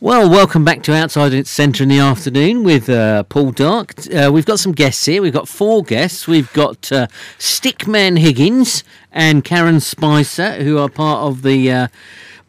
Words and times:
Well, 0.00 0.28
welcome 0.28 0.64
back 0.64 0.82
to 0.82 0.92
Outside 0.92 1.32
Its 1.32 1.48
Centre 1.48 1.84
in 1.84 1.88
the 1.88 2.00
afternoon 2.00 2.64
with 2.64 2.90
uh, 2.90 3.22
Paul 3.22 3.52
Darke. 3.52 3.94
Uh, 4.12 4.30
we've 4.30 4.44
got 4.44 4.58
some 4.58 4.72
guests 4.72 5.06
here. 5.06 5.22
We've 5.22 5.32
got 5.32 5.48
four 5.48 5.84
guests. 5.84 6.26
We've 6.26 6.52
got 6.52 6.90
uh, 6.90 7.06
Stickman 7.38 8.18
Higgins 8.18 8.82
and 9.12 9.44
Karen 9.44 9.78
Spicer, 9.78 10.62
who 10.64 10.78
are 10.78 10.88
part 10.88 11.20
of 11.20 11.42
the 11.42 11.70
uh, 11.70 11.88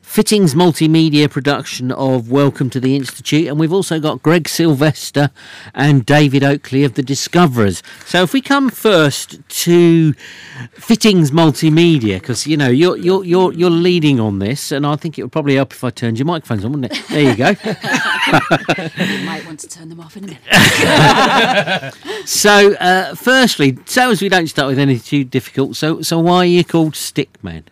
Fittings 0.05 0.53
multimedia 0.53 1.29
production 1.29 1.91
of 1.91 2.31
Welcome 2.31 2.69
to 2.69 2.79
the 2.79 2.95
Institute. 2.95 3.47
And 3.47 3.59
we've 3.59 3.73
also 3.73 3.99
got 3.99 4.23
Greg 4.23 4.47
Sylvester 4.47 5.29
and 5.73 6.05
David 6.05 6.41
Oakley 6.41 6.85
of 6.85 6.93
The 6.93 7.03
Discoverers. 7.03 7.83
So 8.05 8.21
if 8.21 8.31
we 8.31 8.39
come 8.39 8.69
first 8.69 9.39
to 9.49 10.13
Fittings 10.73 11.31
multimedia, 11.31 12.21
because, 12.21 12.47
you 12.47 12.55
know, 12.55 12.69
you're, 12.69 12.95
you're, 12.95 13.25
you're, 13.25 13.51
you're 13.51 13.69
leading 13.69 14.21
on 14.21 14.39
this, 14.39 14.71
and 14.71 14.87
I 14.87 14.95
think 14.95 15.19
it 15.19 15.23
would 15.23 15.33
probably 15.33 15.55
help 15.55 15.73
if 15.73 15.83
I 15.83 15.89
turned 15.89 16.17
your 16.17 16.27
microphones 16.27 16.63
on, 16.63 16.71
wouldn't 16.71 16.93
it? 16.93 17.03
There 17.09 17.21
you 17.21 17.35
go. 17.35 17.49
you 17.49 19.25
might 19.25 19.43
want 19.45 19.59
to 19.61 19.67
turn 19.67 19.89
them 19.89 19.99
off 19.99 20.15
in 20.15 20.23
a 20.25 20.27
minute. 20.27 20.43
so, 22.27 22.73
uh, 22.75 23.15
firstly, 23.15 23.77
so 23.85 24.11
as 24.11 24.21
we 24.21 24.29
don't 24.29 24.47
start 24.47 24.69
with 24.69 24.79
anything 24.79 25.03
too 25.03 25.23
difficult, 25.25 25.75
so 25.75 26.01
so 26.01 26.19
why 26.19 26.37
are 26.37 26.45
you 26.45 26.63
called 26.63 26.93
Stickman? 26.93 27.63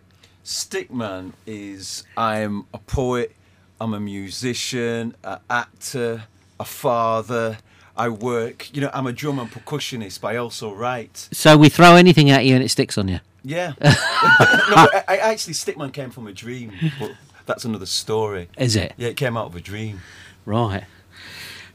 Stickman 0.44 1.32
is 1.46 2.04
I'm 2.16 2.66
a 2.74 2.78
poet, 2.78 3.34
I'm 3.80 3.94
a 3.94 4.00
musician, 4.00 5.14
an 5.24 5.38
actor, 5.48 6.24
a 6.60 6.64
father. 6.64 7.58
I 7.96 8.08
work, 8.08 8.74
you 8.74 8.82
know, 8.82 8.90
I'm 8.92 9.06
a 9.06 9.12
drum 9.12 9.38
and 9.38 9.50
percussionist, 9.50 10.20
but 10.20 10.34
I 10.34 10.36
also 10.36 10.74
write. 10.74 11.28
So 11.32 11.56
we 11.56 11.68
throw 11.68 11.94
anything 11.94 12.28
at 12.30 12.44
you 12.44 12.54
and 12.54 12.62
it 12.62 12.68
sticks 12.68 12.98
on 12.98 13.08
you. 13.08 13.20
Yeah. 13.42 13.74
no, 13.80 13.90
I, 13.90 15.04
I 15.08 15.16
actually 15.18 15.54
Stickman 15.54 15.92
came 15.92 16.10
from 16.10 16.26
a 16.26 16.32
dream, 16.32 16.72
but 16.98 17.12
that's 17.46 17.64
another 17.64 17.86
story. 17.86 18.48
Is 18.58 18.76
it? 18.76 18.94
Yeah, 18.96 19.08
it 19.08 19.16
came 19.16 19.36
out 19.36 19.46
of 19.46 19.56
a 19.56 19.60
dream. 19.60 20.00
Right. 20.44 20.84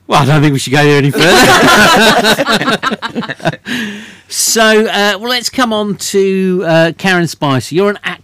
Well, 0.08 0.24
I 0.24 0.26
don't 0.26 0.42
think 0.42 0.54
we 0.54 0.60
should 0.60 0.74
go 0.74 0.84
there 0.84 0.98
any 0.98 1.12
further. 1.12 1.26
so, 4.28 4.88
uh, 4.88 5.18
well, 5.20 5.30
let's 5.30 5.52
come 5.52 5.72
on 5.72 5.98
to 5.98 6.64
uh, 6.66 6.92
Karen 6.98 7.28
Spicer. 7.28 7.76
You're 7.76 7.92
an 7.92 8.00
actor. 8.04 8.19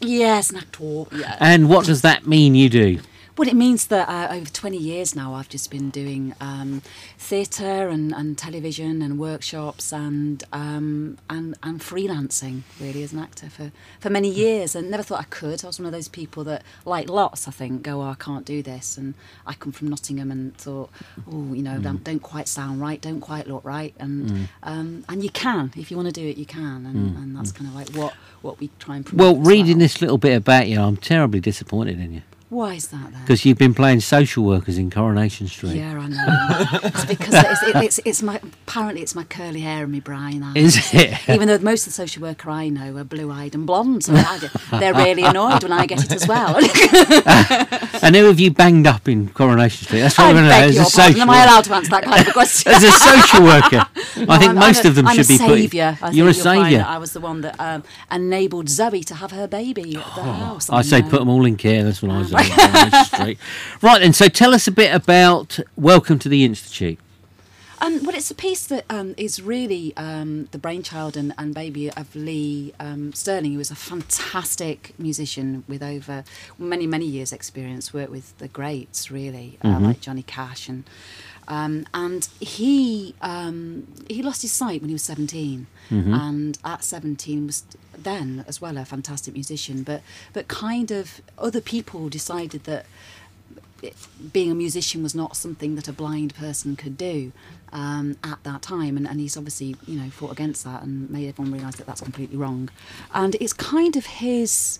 Yes, 0.00 0.50
an 0.50 0.58
actor. 0.58 1.04
Yeah. 1.12 1.36
And 1.40 1.68
what 1.68 1.86
does 1.86 2.02
that 2.02 2.26
mean 2.26 2.54
you 2.54 2.68
do? 2.68 2.98
Well, 3.36 3.48
it 3.48 3.54
means 3.54 3.88
that 3.88 4.08
uh, 4.08 4.32
over 4.32 4.48
20 4.48 4.76
years 4.76 5.16
now, 5.16 5.34
I've 5.34 5.48
just 5.48 5.68
been 5.68 5.90
doing 5.90 6.34
um, 6.40 6.82
theatre 7.18 7.88
and, 7.88 8.14
and 8.14 8.38
television 8.38 9.02
and 9.02 9.18
workshops 9.18 9.92
and, 9.92 10.44
um, 10.52 11.18
and 11.28 11.56
and 11.62 11.80
freelancing 11.80 12.62
really 12.80 13.02
as 13.02 13.12
an 13.12 13.18
actor 13.18 13.50
for, 13.50 13.72
for 13.98 14.08
many 14.08 14.28
years 14.28 14.76
and 14.76 14.88
never 14.88 15.02
thought 15.02 15.18
I 15.18 15.24
could. 15.24 15.64
I 15.64 15.66
was 15.66 15.80
one 15.80 15.86
of 15.86 15.92
those 15.92 16.06
people 16.06 16.44
that, 16.44 16.62
like 16.84 17.08
lots, 17.08 17.48
I 17.48 17.50
think, 17.50 17.82
go, 17.82 18.02
oh, 18.02 18.10
I 18.10 18.14
can't 18.14 18.44
do 18.44 18.62
this. 18.62 18.96
And 18.96 19.14
I 19.46 19.54
come 19.54 19.72
from 19.72 19.88
Nottingham 19.88 20.30
and 20.30 20.56
thought, 20.56 20.90
oh, 21.26 21.52
you 21.52 21.62
know, 21.62 21.78
mm. 21.78 21.82
don't, 21.82 22.04
don't, 22.04 22.20
quite 22.20 22.46
sound 22.46 22.80
right, 22.80 23.00
don't 23.00 23.20
quite 23.20 23.48
look 23.48 23.64
right. 23.64 23.94
And 23.98 24.30
mm. 24.30 24.48
um, 24.62 25.04
and 25.08 25.24
you 25.24 25.30
can, 25.30 25.72
if 25.76 25.90
you 25.90 25.96
want 25.96 26.06
to 26.06 26.12
do 26.12 26.24
it, 26.24 26.36
you 26.36 26.46
can. 26.46 26.86
And, 26.86 27.16
mm. 27.16 27.16
and 27.16 27.36
that's 27.36 27.50
kind 27.50 27.68
of 27.68 27.74
like 27.74 27.90
what, 27.96 28.14
what 28.42 28.60
we 28.60 28.70
try 28.78 28.94
and 28.94 29.04
promote. 29.04 29.34
Well, 29.38 29.42
reading 29.42 29.72
well. 29.72 29.78
this 29.78 30.00
little 30.00 30.18
bit 30.18 30.36
about 30.36 30.68
you, 30.68 30.80
I'm 30.80 30.96
terribly 30.96 31.40
disappointed 31.40 31.98
in 31.98 32.14
you. 32.14 32.22
Why 32.54 32.74
is 32.74 32.86
that? 32.88 33.10
Because 33.22 33.44
you've 33.44 33.58
been 33.58 33.74
playing 33.74 33.98
social 33.98 34.44
workers 34.44 34.78
in 34.78 34.88
Coronation 34.88 35.48
Street. 35.48 35.74
Yeah, 35.74 35.98
I 35.98 36.06
know. 36.06 36.80
it's 36.84 37.04
because 37.04 37.34
it's, 37.34 37.62
it, 37.64 37.76
it's, 37.76 38.00
it's 38.04 38.22
my 38.22 38.40
apparently 38.68 39.02
it's 39.02 39.16
my 39.16 39.24
curly 39.24 39.58
hair 39.58 39.82
and 39.82 39.92
my 39.92 39.98
brown 39.98 40.40
eyes. 40.40 40.56
Is 40.56 40.94
it? 40.94 41.28
Even 41.28 41.48
though 41.48 41.58
most 41.58 41.80
of 41.82 41.86
the 41.86 41.94
social 41.94 42.22
worker 42.22 42.50
I 42.50 42.68
know 42.68 42.96
are 42.96 43.02
blue-eyed 43.02 43.56
and 43.56 43.66
blonde, 43.66 44.04
so 44.04 44.12
they're 44.70 44.94
really 44.94 45.24
annoyed 45.24 45.64
when 45.64 45.72
I 45.72 45.86
get 45.86 46.04
it 46.04 46.12
as 46.12 46.28
well. 46.28 46.54
and 48.04 48.14
who 48.14 48.26
have 48.26 48.38
you 48.38 48.52
banged 48.52 48.86
up 48.86 49.08
in 49.08 49.30
Coronation 49.30 49.88
Street? 49.88 50.00
That's 50.02 50.16
what 50.16 50.28
I 50.28 50.32
want 50.34 50.44
to 50.44 50.48
know. 50.48 50.54
As 50.54 50.78
a 50.78 50.84
social 50.84 51.22
Am 51.22 51.30
I 51.30 51.42
allowed 51.42 51.64
to 51.64 51.74
answer 51.74 51.90
that 51.90 52.04
kind 52.04 52.24
of 52.24 52.32
question? 52.32 52.72
As 52.72 52.84
a 52.84 52.92
social 52.92 53.42
worker, 53.42 53.84
no, 54.16 54.26
I 54.32 54.38
think 54.38 54.50
I'm, 54.50 54.54
most 54.54 54.84
I'm 54.84 54.90
of 54.90 54.94
them 54.94 55.08
I'm 55.08 55.16
should 55.16 55.26
be 55.26 55.38
saviour. 55.38 55.98
put. 56.00 56.14
You're 56.14 56.28
a 56.28 56.34
saviour. 56.34 56.84
I 56.86 56.98
was 56.98 57.14
the 57.14 57.20
one 57.20 57.40
that 57.40 57.58
um, 57.58 57.82
enabled 58.12 58.68
Zoe 58.68 59.02
to 59.02 59.14
have 59.16 59.32
her 59.32 59.48
baby 59.48 59.96
at 59.96 60.14
the 60.14 60.20
oh, 60.20 60.22
house. 60.22 60.70
I, 60.70 60.76
I 60.76 60.82
say 60.82 61.02
put 61.02 61.18
them 61.18 61.28
all 61.28 61.44
in 61.44 61.56
care. 61.56 61.82
That's 61.82 62.00
what 62.00 62.12
I 62.12 62.18
was. 62.18 62.32
Right, 63.82 64.00
then. 64.00 64.12
So 64.12 64.28
tell 64.28 64.54
us 64.54 64.66
a 64.66 64.72
bit 64.72 64.94
about 64.94 65.58
Welcome 65.76 66.18
to 66.20 66.28
the 66.28 66.44
Institute. 66.44 66.98
Um, 67.80 68.02
well, 68.02 68.14
it's 68.14 68.30
a 68.30 68.34
piece 68.34 68.66
that 68.68 68.86
um, 68.88 69.14
is 69.18 69.42
really 69.42 69.94
um, 69.96 70.48
the 70.52 70.58
brainchild 70.58 71.16
and, 71.18 71.34
and 71.36 71.54
baby 71.54 71.90
of 71.90 72.14
Lee 72.14 72.72
um, 72.80 73.12
Sterling, 73.12 73.52
who 73.52 73.60
is 73.60 73.70
a 73.70 73.74
fantastic 73.74 74.94
musician 74.98 75.64
with 75.68 75.82
over 75.82 76.24
many, 76.58 76.86
many 76.86 77.04
years' 77.04 77.32
experience, 77.32 77.92
worked 77.92 78.10
with 78.10 78.38
the 78.38 78.48
greats, 78.48 79.10
really, 79.10 79.58
uh, 79.62 79.68
mm-hmm. 79.68 79.84
like 79.84 80.00
Johnny 80.00 80.22
Cash. 80.22 80.68
And, 80.68 80.84
um, 81.48 81.86
and 81.92 82.28
he, 82.40 83.14
um, 83.20 83.86
he 84.08 84.22
lost 84.22 84.42
his 84.42 84.52
sight 84.52 84.80
when 84.80 84.88
he 84.88 84.94
was 84.94 85.02
17. 85.02 85.66
Mm-hmm. 85.90 86.14
And 86.14 86.58
at 86.64 86.84
17 86.84 87.46
was 87.46 87.64
then 87.96 88.44
as 88.48 88.60
well 88.60 88.76
a 88.76 88.84
fantastic 88.84 89.34
musician, 89.34 89.82
but, 89.82 90.02
but 90.32 90.48
kind 90.48 90.90
of 90.90 91.20
other 91.38 91.60
people 91.60 92.08
decided 92.08 92.64
that 92.64 92.86
being 94.32 94.50
a 94.50 94.54
musician 94.54 95.02
was 95.02 95.14
not 95.14 95.36
something 95.36 95.74
that 95.74 95.88
a 95.88 95.92
blind 95.92 96.34
person 96.34 96.76
could 96.76 96.96
do 96.96 97.32
um, 97.72 98.16
at 98.22 98.42
that 98.44 98.62
time, 98.62 98.96
and, 98.96 99.06
and 99.06 99.20
he's 99.20 99.36
obviously 99.36 99.76
you 99.86 99.98
know 99.98 100.08
fought 100.10 100.32
against 100.32 100.64
that 100.64 100.82
and 100.82 101.10
made 101.10 101.28
everyone 101.28 101.52
realise 101.52 101.76
that 101.76 101.86
that's 101.86 102.00
completely 102.00 102.36
wrong. 102.36 102.70
And 103.12 103.34
it's 103.36 103.52
kind 103.52 103.96
of 103.96 104.06
his. 104.06 104.78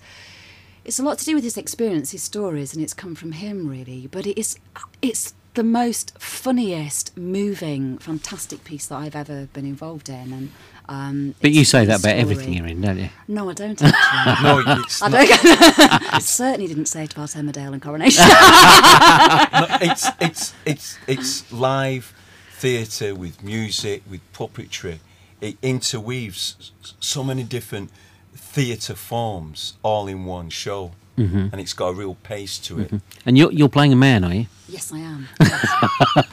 It's 0.84 0.98
a 0.98 1.02
lot 1.02 1.18
to 1.18 1.24
do 1.24 1.34
with 1.34 1.44
his 1.44 1.56
experience, 1.56 2.10
his 2.10 2.22
stories, 2.22 2.74
and 2.74 2.82
it's 2.82 2.92
come 2.94 3.14
from 3.14 3.32
him 3.32 3.68
really. 3.68 4.06
But 4.06 4.26
it 4.26 4.38
is, 4.38 4.58
it's 5.00 5.34
the 5.54 5.64
most 5.64 6.18
funniest, 6.18 7.16
moving, 7.16 7.98
fantastic 7.98 8.64
piece 8.64 8.86
that 8.88 8.96
I've 8.96 9.16
ever 9.16 9.46
been 9.46 9.66
involved 9.66 10.08
in, 10.08 10.32
and 10.32 10.50
um, 10.88 11.34
but 11.40 11.52
you 11.52 11.64
say 11.64 11.86
that 11.86 12.00
about 12.00 12.16
everything 12.16 12.52
you're 12.52 12.66
in, 12.66 12.80
don't 12.82 12.98
you? 12.98 13.08
No, 13.26 13.48
I 13.48 13.54
don't 13.54 13.80
actually. 13.82 14.44
no, 14.44 14.62
it's 14.82 15.00
I, 15.00 15.08
don't, 15.08 15.28
I 16.14 16.18
certainly 16.18 16.66
didn't 16.66 16.86
say 16.86 17.04
it 17.04 17.14
about 17.14 17.30
Emmerdale 17.30 17.72
and 17.72 17.80
Coronation. 17.82 18.24
no, 18.26 19.66
it's, 19.80 20.08
it's, 20.20 20.54
it's, 20.66 20.98
it's 21.06 21.52
live 21.52 22.12
theatre 22.52 23.14
with 23.14 23.42
music, 23.42 24.02
with 24.10 24.20
puppetry. 24.34 24.98
It 25.40 25.56
interweaves 25.62 26.72
so 27.00 27.24
many 27.24 27.44
different 27.44 27.90
theatre 28.34 28.94
forms 28.94 29.74
all 29.82 30.06
in 30.06 30.24
one 30.24 30.50
show. 30.50 30.92
Mm-hmm. 31.16 31.48
And 31.52 31.60
it's 31.60 31.74
got 31.74 31.88
a 31.90 31.92
real 31.92 32.16
pace 32.16 32.58
to 32.58 32.80
it. 32.80 32.86
Mm-hmm. 32.88 32.96
And 33.24 33.38
you're, 33.38 33.52
you're 33.52 33.68
playing 33.68 33.92
a 33.92 33.96
man, 33.96 34.24
are 34.24 34.34
you? 34.34 34.46
Yes, 34.68 34.92
I 34.92 34.98
am. 34.98 35.28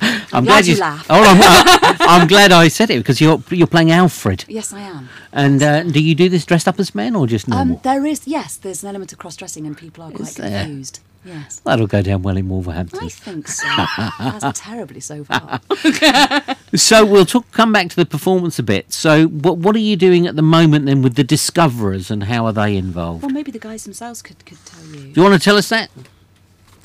Yes. 0.02 0.34
I'm, 0.34 0.38
I'm, 0.40 0.46
glad, 0.46 0.66
you 0.66 0.78
laughed. 0.78 1.08
Oh, 1.10 1.22
I'm, 1.22 1.98
I'm, 2.22 2.28
glad 2.28 2.52
I 2.52 2.70
said 2.70 2.90
it 2.90 3.00
because 3.00 3.20
you're 3.20 3.44
you're 3.50 3.68
playing 3.68 3.92
Alfred. 3.92 4.46
Yes, 4.48 4.72
I 4.72 4.80
am. 4.80 5.10
And 5.34 5.62
uh, 5.62 5.84
do 5.84 6.02
you 6.02 6.16
do 6.16 6.30
this 6.30 6.46
dressed 6.46 6.68
up 6.68 6.80
as 6.80 6.96
men 6.96 7.16
or 7.16 7.28
just 7.28 7.50
um, 7.50 7.58
normal? 7.58 7.76
Um, 7.76 7.82
there 7.84 8.06
is 8.06 8.28
yes, 8.28 8.56
there's 8.56 8.84
an 8.84 8.90
element 8.90 9.12
of 9.12 9.20
cross 9.20 9.36
dressing, 9.36 9.68
and 9.68 9.78
people 9.78 10.04
are 10.06 10.12
quite 10.12 10.22
is 10.30 10.36
confused. 10.36 11.02
There? 11.24 11.34
Yes. 11.34 11.60
That'll 11.60 11.88
go 11.88 12.02
down 12.02 12.24
well 12.24 12.38
in 12.38 12.50
Wolverhampton. 12.50 13.00
I 13.04 13.10
think 13.10 13.48
so. 13.48 13.68
That's 14.20 14.60
terribly 14.60 15.02
so 15.02 15.24
far. 15.24 15.60
so 16.74 17.06
we'll 17.06 17.26
talk, 17.26 17.52
come 17.52 17.72
back 17.72 17.90
to 17.90 17.96
the 17.96 18.06
performance 18.06 18.58
a 18.58 18.64
bit. 18.64 18.92
So 18.92 19.28
what 19.28 19.58
what 19.58 19.76
are 19.76 19.80
you 19.80 19.96
doing 19.96 20.26
at 20.28 20.36
the 20.36 20.42
moment 20.42 20.86
then 20.86 21.02
with 21.02 21.16
the 21.16 21.24
Discoverers 21.24 22.10
and 22.10 22.24
how 22.24 22.46
are 22.46 22.54
they 22.54 22.76
involved? 22.78 23.24
Well, 23.24 23.32
maybe 23.32 23.52
the 23.52 23.60
guys 23.60 23.84
themselves 23.84 24.22
could, 24.22 24.46
could 24.46 24.66
tell 24.66 24.86
you. 24.86 25.12
Do 25.14 25.22
you 25.22 25.24
want 25.24 25.40
to 25.40 25.44
tell 25.44 25.58
us 25.58 25.70
that? 25.70 25.92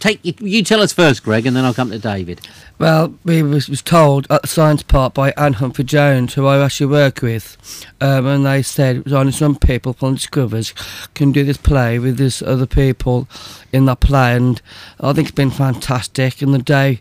Take 0.06 0.24
you, 0.24 0.34
you 0.38 0.62
tell 0.62 0.82
us 0.82 0.92
first, 0.92 1.24
Greg, 1.24 1.46
and 1.46 1.56
then 1.56 1.64
I'll 1.64 1.74
come 1.74 1.90
to 1.90 1.98
David. 1.98 2.40
Well, 2.78 3.18
we 3.24 3.42
was, 3.42 3.68
was 3.68 3.82
told 3.82 4.28
at 4.30 4.42
the 4.42 4.46
science 4.46 4.84
park 4.84 5.14
by 5.14 5.32
Anne 5.32 5.54
Humphrey 5.54 5.82
Jones, 5.82 6.34
who 6.34 6.46
I 6.46 6.64
actually 6.64 6.86
work 6.86 7.22
with, 7.22 7.56
um, 8.00 8.24
and 8.24 8.46
they 8.46 8.62
said 8.62 9.12
only 9.12 9.32
some 9.32 9.56
people 9.56 9.94
from 9.94 10.14
Discoverers 10.14 10.72
can 11.14 11.32
do 11.32 11.42
this 11.42 11.56
play 11.56 11.98
with 11.98 12.18
these 12.18 12.40
other 12.40 12.66
people 12.66 13.26
in 13.72 13.86
that 13.86 13.98
play, 13.98 14.36
and 14.36 14.62
I 15.00 15.12
think 15.12 15.26
it's 15.26 15.34
been 15.34 15.50
fantastic. 15.50 16.40
And 16.40 16.54
the 16.54 16.58
day, 16.58 17.00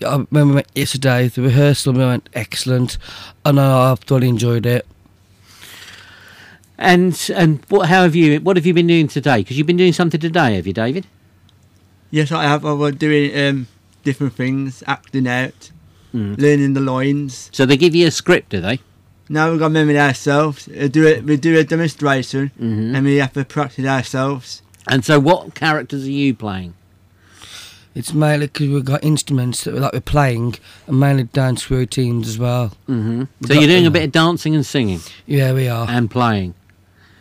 when 0.00 0.48
we 0.48 0.54
went 0.54 0.68
yesterday, 0.74 1.28
the 1.28 1.42
rehearsal 1.42 1.92
we 1.92 2.06
went 2.06 2.30
excellent, 2.32 2.96
and 3.44 3.60
I've 3.60 3.98
thoroughly 3.98 4.30
enjoyed 4.30 4.64
it. 4.64 4.86
And 6.78 7.30
and 7.34 7.62
what 7.68 7.90
how 7.90 8.04
have 8.04 8.14
you 8.14 8.40
what 8.40 8.56
have 8.56 8.64
you 8.64 8.72
been 8.72 8.86
doing 8.86 9.08
today? 9.08 9.40
Because 9.40 9.58
you've 9.58 9.66
been 9.66 9.76
doing 9.76 9.92
something 9.92 10.20
today, 10.20 10.54
have 10.56 10.66
you, 10.66 10.72
David? 10.72 11.06
Yes, 12.16 12.32
I 12.32 12.44
have. 12.44 12.64
I 12.64 12.72
was 12.72 12.94
doing 12.94 13.38
um, 13.38 13.68
different 14.02 14.32
things, 14.32 14.82
acting 14.86 15.28
out, 15.28 15.70
mm. 16.14 16.40
learning 16.40 16.72
the 16.72 16.80
lines. 16.80 17.50
So 17.52 17.66
they 17.66 17.76
give 17.76 17.94
you 17.94 18.06
a 18.06 18.10
script, 18.10 18.48
do 18.48 18.62
they? 18.62 18.80
No, 19.28 19.50
we've 19.50 19.58
got 19.58 19.66
to 19.66 19.74
memory 19.74 20.00
ourselves. 20.00 20.66
We 20.66 20.88
do, 20.88 21.06
it, 21.06 21.24
we 21.24 21.36
do 21.36 21.58
a 21.58 21.62
demonstration 21.62 22.52
mm-hmm. 22.58 22.94
and 22.94 23.04
we 23.04 23.16
have 23.16 23.34
to 23.34 23.44
practice 23.44 23.84
ourselves. 23.84 24.62
And 24.88 25.04
so, 25.04 25.20
what 25.20 25.54
characters 25.54 26.06
are 26.06 26.10
you 26.10 26.32
playing? 26.32 26.72
It's 27.94 28.14
mainly 28.14 28.46
because 28.46 28.70
we've 28.70 28.82
got 28.82 29.04
instruments 29.04 29.64
that 29.64 29.74
we're, 29.74 29.80
like 29.80 29.92
we're 29.92 30.00
playing 30.00 30.54
and 30.86 30.98
mainly 30.98 31.24
dance 31.24 31.70
routines 31.70 32.28
as 32.28 32.38
well. 32.38 32.68
Mm-hmm. 32.88 33.24
So, 33.46 33.52
you're 33.52 33.68
doing 33.68 33.86
a 33.86 33.90
bit 33.90 34.04
of 34.04 34.12
dancing 34.12 34.54
and 34.54 34.64
singing? 34.64 35.00
Yeah, 35.26 35.52
we 35.52 35.68
are. 35.68 35.86
And 35.86 36.10
playing? 36.10 36.54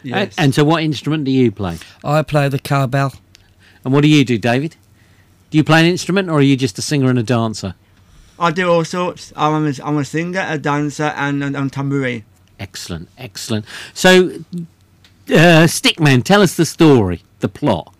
Yes. 0.03 0.35
And, 0.37 0.45
and 0.45 0.55
so, 0.55 0.63
what 0.63 0.83
instrument 0.83 1.25
do 1.25 1.31
you 1.31 1.51
play? 1.51 1.79
I 2.01 2.21
play 2.21 2.47
the 2.47 2.59
cowbell. 2.59 3.13
And 3.83 3.93
what 3.93 4.01
do 4.01 4.07
you 4.07 4.23
do, 4.23 4.37
David? 4.37 4.77
Do 5.49 5.57
you 5.57 5.63
play 5.63 5.79
an 5.79 5.85
instrument, 5.85 6.29
or 6.29 6.39
are 6.39 6.41
you 6.41 6.57
just 6.57 6.77
a 6.77 6.81
singer 6.81 7.09
and 7.09 7.19
a 7.19 7.23
dancer? 7.23 7.75
I 8.37 8.51
do 8.51 8.69
all 8.69 8.83
sorts. 8.83 9.31
I'm 9.35 9.67
a, 9.67 9.73
I'm 9.83 9.97
a 9.97 10.05
singer, 10.05 10.45
a 10.47 10.57
dancer, 10.57 11.13
and 11.15 11.43
and, 11.43 11.55
and 11.55 11.71
tambourine. 11.71 12.25
Excellent, 12.59 13.09
excellent. 13.17 13.65
So, 13.93 14.31
uh, 15.29 15.67
Stickman, 15.67 16.23
tell 16.23 16.41
us 16.41 16.55
the 16.55 16.65
story, 16.65 17.23
the 17.39 17.49
plot. 17.49 17.93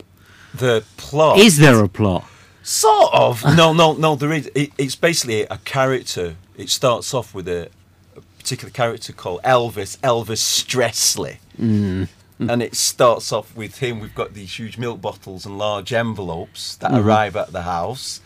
The 0.54 0.86
plot 0.98 1.40
Is 1.40 1.58
there 1.58 1.84
a 1.84 1.90
plot? 1.90 2.26
Sort 2.64 3.14
of. 3.14 3.44
no, 3.56 3.74
no, 3.74 3.94
no. 3.94 4.16
There 4.16 4.32
is. 4.34 4.50
It, 4.56 4.72
it's 4.78 4.96
basically 4.96 5.44
a 5.44 5.58
character. 5.60 6.36
It 6.58 6.70
starts 6.70 7.14
off 7.14 7.34
with 7.34 7.48
a, 7.48 7.70
a 8.16 8.22
particular 8.40 8.72
character 8.72 9.14
called 9.14 9.42
Elvis. 9.44 9.98
Elvis 10.00 10.42
Stressley. 10.42 11.38
Mm. 11.60 12.08
Mm. 12.40 12.52
And 12.52 12.62
it 12.62 12.76
starts 12.76 13.32
off 13.32 13.56
with 13.56 13.78
him. 13.78 14.00
We've 14.00 14.14
got 14.14 14.34
these 14.34 14.60
huge 14.60 14.78
milk 14.78 15.02
bottles 15.02 15.46
and 15.46 15.58
large 15.58 15.94
envelopes 15.94 16.76
that 16.78 16.92
mm-hmm. 16.92 17.08
arrive 17.08 17.36
at 17.36 17.54
the 17.54 17.62
house, 17.62 18.20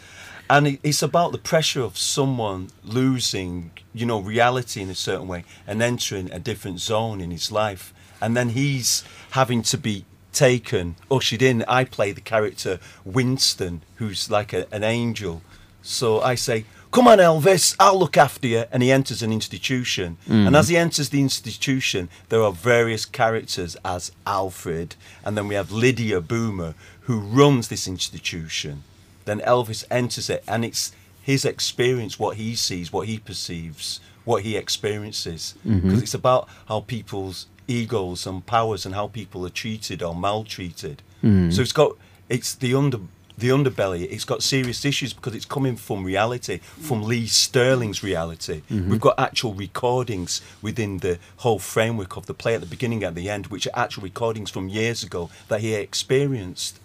and 0.49 0.67
it, 0.67 0.79
it's 0.81 1.03
about 1.03 1.31
the 1.31 1.37
pressure 1.37 1.81
of 1.81 1.97
someone 1.97 2.69
losing, 2.83 3.71
you 3.93 4.07
know, 4.07 4.19
reality 4.19 4.81
in 4.81 4.89
a 4.89 4.95
certain 4.95 5.27
way 5.27 5.45
and 5.67 5.81
entering 5.81 6.31
a 6.31 6.39
different 6.39 6.79
zone 6.79 7.21
in 7.21 7.29
his 7.29 7.51
life, 7.51 7.93
and 8.19 8.35
then 8.35 8.49
he's 8.49 9.03
having 9.31 9.61
to 9.63 9.77
be 9.77 10.05
taken, 10.33 10.95
ushered 11.11 11.41
in. 11.41 11.63
I 11.67 11.83
play 11.83 12.11
the 12.11 12.21
character 12.21 12.79
Winston, 13.05 13.83
who's 13.95 14.31
like 14.31 14.53
a, 14.53 14.65
an 14.73 14.83
angel. 14.83 15.41
So 15.81 16.19
I 16.21 16.35
say, 16.35 16.65
Come 16.91 17.07
on, 17.07 17.19
Elvis, 17.19 17.75
I'll 17.79 17.99
look 17.99 18.17
after 18.17 18.47
you. 18.47 18.65
And 18.71 18.81
he 18.81 18.91
enters 18.91 19.21
an 19.21 19.31
institution. 19.31 20.17
Hmm. 20.25 20.47
And 20.47 20.55
as 20.55 20.69
he 20.69 20.77
enters 20.77 21.09
the 21.09 21.21
institution, 21.21 22.09
there 22.29 22.41
are 22.41 22.51
various 22.51 23.05
characters 23.05 23.77
as 23.85 24.11
Alfred. 24.25 24.95
And 25.23 25.37
then 25.37 25.47
we 25.47 25.55
have 25.55 25.71
Lydia 25.71 26.19
Boomer, 26.19 26.73
who 27.01 27.19
runs 27.19 27.67
this 27.67 27.87
institution. 27.87 28.83
Then 29.25 29.39
Elvis 29.41 29.83
enters 29.91 30.29
it, 30.29 30.43
and 30.47 30.65
it's 30.65 30.91
his 31.21 31.45
experience, 31.45 32.17
what 32.17 32.37
he 32.37 32.55
sees, 32.55 32.91
what 32.91 33.07
he 33.07 33.19
perceives, 33.19 33.99
what 34.25 34.41
he 34.41 34.57
experiences. 34.57 35.53
Mm-hmm. 35.65 35.87
Because 35.87 36.01
it's 36.01 36.13
about 36.15 36.49
how 36.67 36.79
people's 36.81 37.45
egos 37.67 38.25
and 38.25 38.43
powers 38.45 38.85
and 38.85 38.95
how 38.95 39.07
people 39.07 39.45
are 39.45 39.51
treated 39.51 40.01
or 40.01 40.15
maltreated. 40.15 41.03
Mm-hmm. 41.23 41.51
So 41.51 41.61
it's 41.61 41.71
got 41.71 41.95
it's 42.27 42.55
the 42.55 42.73
under 42.73 42.99
the 43.39 43.49
underbelly. 43.49 44.07
It's 44.11 44.25
got 44.25 44.43
serious 44.43 44.85
issues 44.85 45.13
because 45.13 45.35
it's 45.35 45.45
coming 45.45 45.75
from 45.75 46.03
reality, 46.03 46.59
from 46.59 47.03
Lee 47.03 47.27
Sterling's 47.27 48.03
reality. 48.03 48.61
Mm-hmm. 48.69 48.89
We've 48.89 49.01
got 49.01 49.19
actual 49.19 49.53
recordings 49.53 50.41
within 50.61 50.99
the 50.99 51.19
whole 51.37 51.59
framework 51.59 52.17
of 52.17 52.25
the 52.25 52.33
play 52.33 52.55
at 52.55 52.61
the 52.61 52.67
beginning 52.67 53.03
and 53.03 53.15
the 53.15 53.29
end, 53.29 53.47
which 53.47 53.67
are 53.67 53.79
actual 53.79 54.03
recordings 54.03 54.49
from 54.49 54.69
years 54.69 55.03
ago 55.03 55.29
that 55.47 55.61
he 55.61 55.73
experienced 55.73 56.79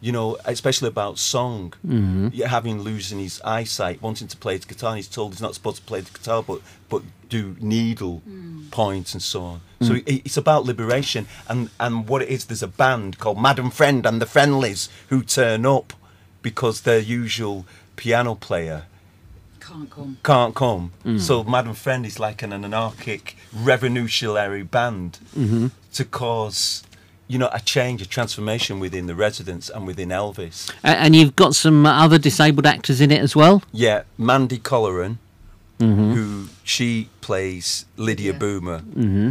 you 0.00 0.12
know, 0.12 0.36
especially 0.44 0.88
about 0.88 1.18
song, 1.18 1.72
mm-hmm. 1.86 2.28
yeah, 2.32 2.48
having 2.48 2.80
losing 2.80 3.18
his 3.18 3.40
eyesight, 3.42 4.02
wanting 4.02 4.28
to 4.28 4.36
play 4.36 4.56
the 4.56 4.66
guitar, 4.66 4.90
and 4.90 4.98
he's 4.98 5.08
told 5.08 5.32
he's 5.32 5.40
not 5.40 5.54
supposed 5.54 5.78
to 5.78 5.82
play 5.82 6.00
the 6.00 6.10
guitar, 6.10 6.42
but 6.42 6.60
but 6.88 7.02
do 7.28 7.56
needle 7.60 8.18
hmm. 8.18 8.68
points 8.70 9.12
and 9.12 9.22
so 9.22 9.42
on. 9.42 9.60
So 9.80 9.94
mm. 9.94 10.06
it, 10.06 10.22
it's 10.24 10.36
about 10.36 10.64
liberation, 10.64 11.26
and 11.48 11.70
and 11.80 12.08
what 12.08 12.22
it 12.22 12.28
is, 12.28 12.44
there's 12.44 12.62
a 12.62 12.68
band 12.68 13.18
called 13.18 13.40
Madam 13.40 13.70
Friend 13.70 14.06
and 14.06 14.22
the 14.22 14.26
Friendlies 14.26 14.88
who 15.08 15.22
turn 15.22 15.66
up 15.66 15.92
because 16.42 16.82
their 16.82 17.00
usual 17.00 17.66
piano 17.96 18.34
player 18.36 18.84
Can't 19.58 19.90
come. 19.90 20.18
can't 20.22 20.54
come. 20.54 20.92
Mm. 21.04 21.18
So 21.18 21.42
Madam 21.42 21.74
Friend 21.74 22.06
is 22.06 22.20
like 22.20 22.42
an 22.42 22.52
anarchic 22.52 23.36
revolutionary 23.52 24.62
band 24.62 25.18
mm-hmm. 25.36 25.68
to 25.94 26.04
cause, 26.04 26.84
you 27.28 27.38
know, 27.38 27.48
a 27.52 27.60
change, 27.60 28.00
a 28.02 28.06
transformation 28.06 28.78
within 28.80 29.06
the 29.06 29.14
residents 29.14 29.68
and 29.68 29.86
within 29.86 30.10
Elvis. 30.10 30.70
A- 30.84 30.88
And 30.98 31.14
you've 31.16 31.34
got 31.36 31.54
some 31.54 31.84
uh, 31.86 32.04
other 32.04 32.18
disabled 32.18 32.66
actors 32.66 33.00
in 33.00 33.10
it 33.10 33.20
as 33.20 33.34
well. 33.34 33.62
Yeah, 33.72 34.02
Mandy 34.16 34.58
Colleran, 34.58 35.18
mm-hmm. 35.80 36.12
who 36.12 36.48
she 36.62 37.08
plays 37.20 37.84
Lydia 37.96 38.32
Yeah. 38.32 38.38
Boomer. 38.38 38.78
Mm-hmm. 38.80 39.30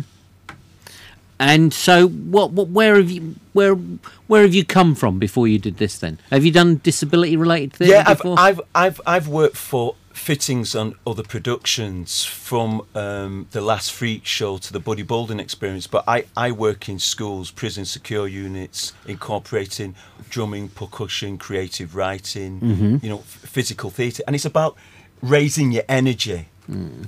And 1.38 1.74
so, 1.74 2.08
what, 2.08 2.52
what, 2.52 2.70
where 2.70 2.96
have 2.96 3.12
you, 3.12 3.36
where, 3.52 3.76
where 4.28 4.42
have 4.44 4.54
you 4.56 4.64
come 4.64 4.96
from 4.96 5.20
before 5.20 5.48
you 5.50 5.60
did 5.60 5.78
this? 5.78 6.00
Then 6.00 6.18
have 6.32 6.46
you 6.46 6.52
done 6.52 6.80
disability-related 6.82 7.74
things 7.74 7.90
Yeah, 7.92 8.04
I've, 8.08 8.18
before? 8.18 8.36
I've 8.40 8.62
I've 8.74 9.02
I've 9.06 9.28
worked 9.28 9.58
for 9.58 9.96
fittings 10.16 10.76
on 10.76 10.96
other 11.06 11.24
productions 11.24 12.24
from 12.24 12.82
um, 12.96 13.48
the 13.52 13.62
last 13.62 13.92
Freak 13.92 14.26
Show 14.26 14.58
to 14.58 14.72
the 14.74 14.80
Buddy 14.80 15.04
Bolden 15.04 15.40
Experience. 15.40 15.88
But 15.88 16.04
I 16.08 16.26
I 16.36 16.52
work 16.52 16.88
in 16.90 17.00
schools, 17.00 17.52
prison 17.52 17.86
secure 17.86 18.28
units, 18.28 18.94
incorporating 19.06 19.94
drumming, 20.30 20.70
percussion, 20.70 21.38
creative 21.38 21.96
writing, 21.96 23.00
you 23.04 23.10
know, 23.10 23.20
physical 23.20 23.90
theatre, 23.90 24.24
and 24.26 24.36
it's 24.36 24.46
about 24.46 24.76
raising 25.22 25.72
your 25.72 25.84
energy 25.88 26.48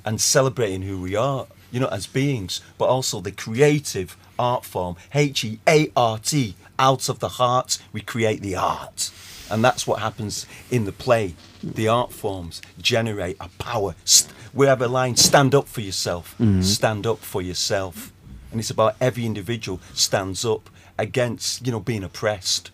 and 0.06 0.22
celebrating 0.22 0.84
who 0.84 1.02
we 1.02 1.16
are, 1.16 1.48
you 1.72 1.80
know, 1.80 1.88
as 1.88 2.06
beings, 2.06 2.62
but 2.78 2.86
also 2.86 3.20
the 3.22 3.32
creative 3.32 4.16
art 4.38 4.64
form, 4.64 4.96
H 5.16 5.44
E 5.44 5.60
A 5.68 5.92
R 5.96 6.20
T, 6.20 6.56
out 6.78 7.10
of 7.10 7.20
the 7.20 7.30
heart, 7.30 7.80
we 7.92 8.02
create 8.02 8.42
the 8.42 8.56
art. 8.56 9.10
And 9.50 9.64
that's 9.64 9.88
what 9.88 10.00
happens 10.00 10.46
in 10.70 10.86
the 10.86 10.92
play. 10.92 11.36
The 11.64 11.88
art 11.88 12.12
forms 12.12 12.62
generate 12.80 13.38
a 13.40 13.50
power. 13.60 13.96
St- 14.06 14.34
we 14.54 14.68
have 14.68 14.82
a 14.82 14.88
line 14.88 15.16
stand 15.16 15.54
up 15.54 15.68
for 15.68 15.82
yourself, 15.82 16.36
mm-hmm. 16.40 16.62
stand 16.62 17.06
up 17.06 17.20
for 17.20 17.42
yourself. 17.42 18.12
And 18.52 18.60
it's 18.60 18.70
about 18.70 18.96
every 19.00 19.26
individual 19.26 19.80
stands 19.94 20.46
up 20.46 20.70
against, 20.98 21.66
you 21.66 21.72
know, 21.72 21.80
being 21.80 22.04
oppressed. 22.04 22.72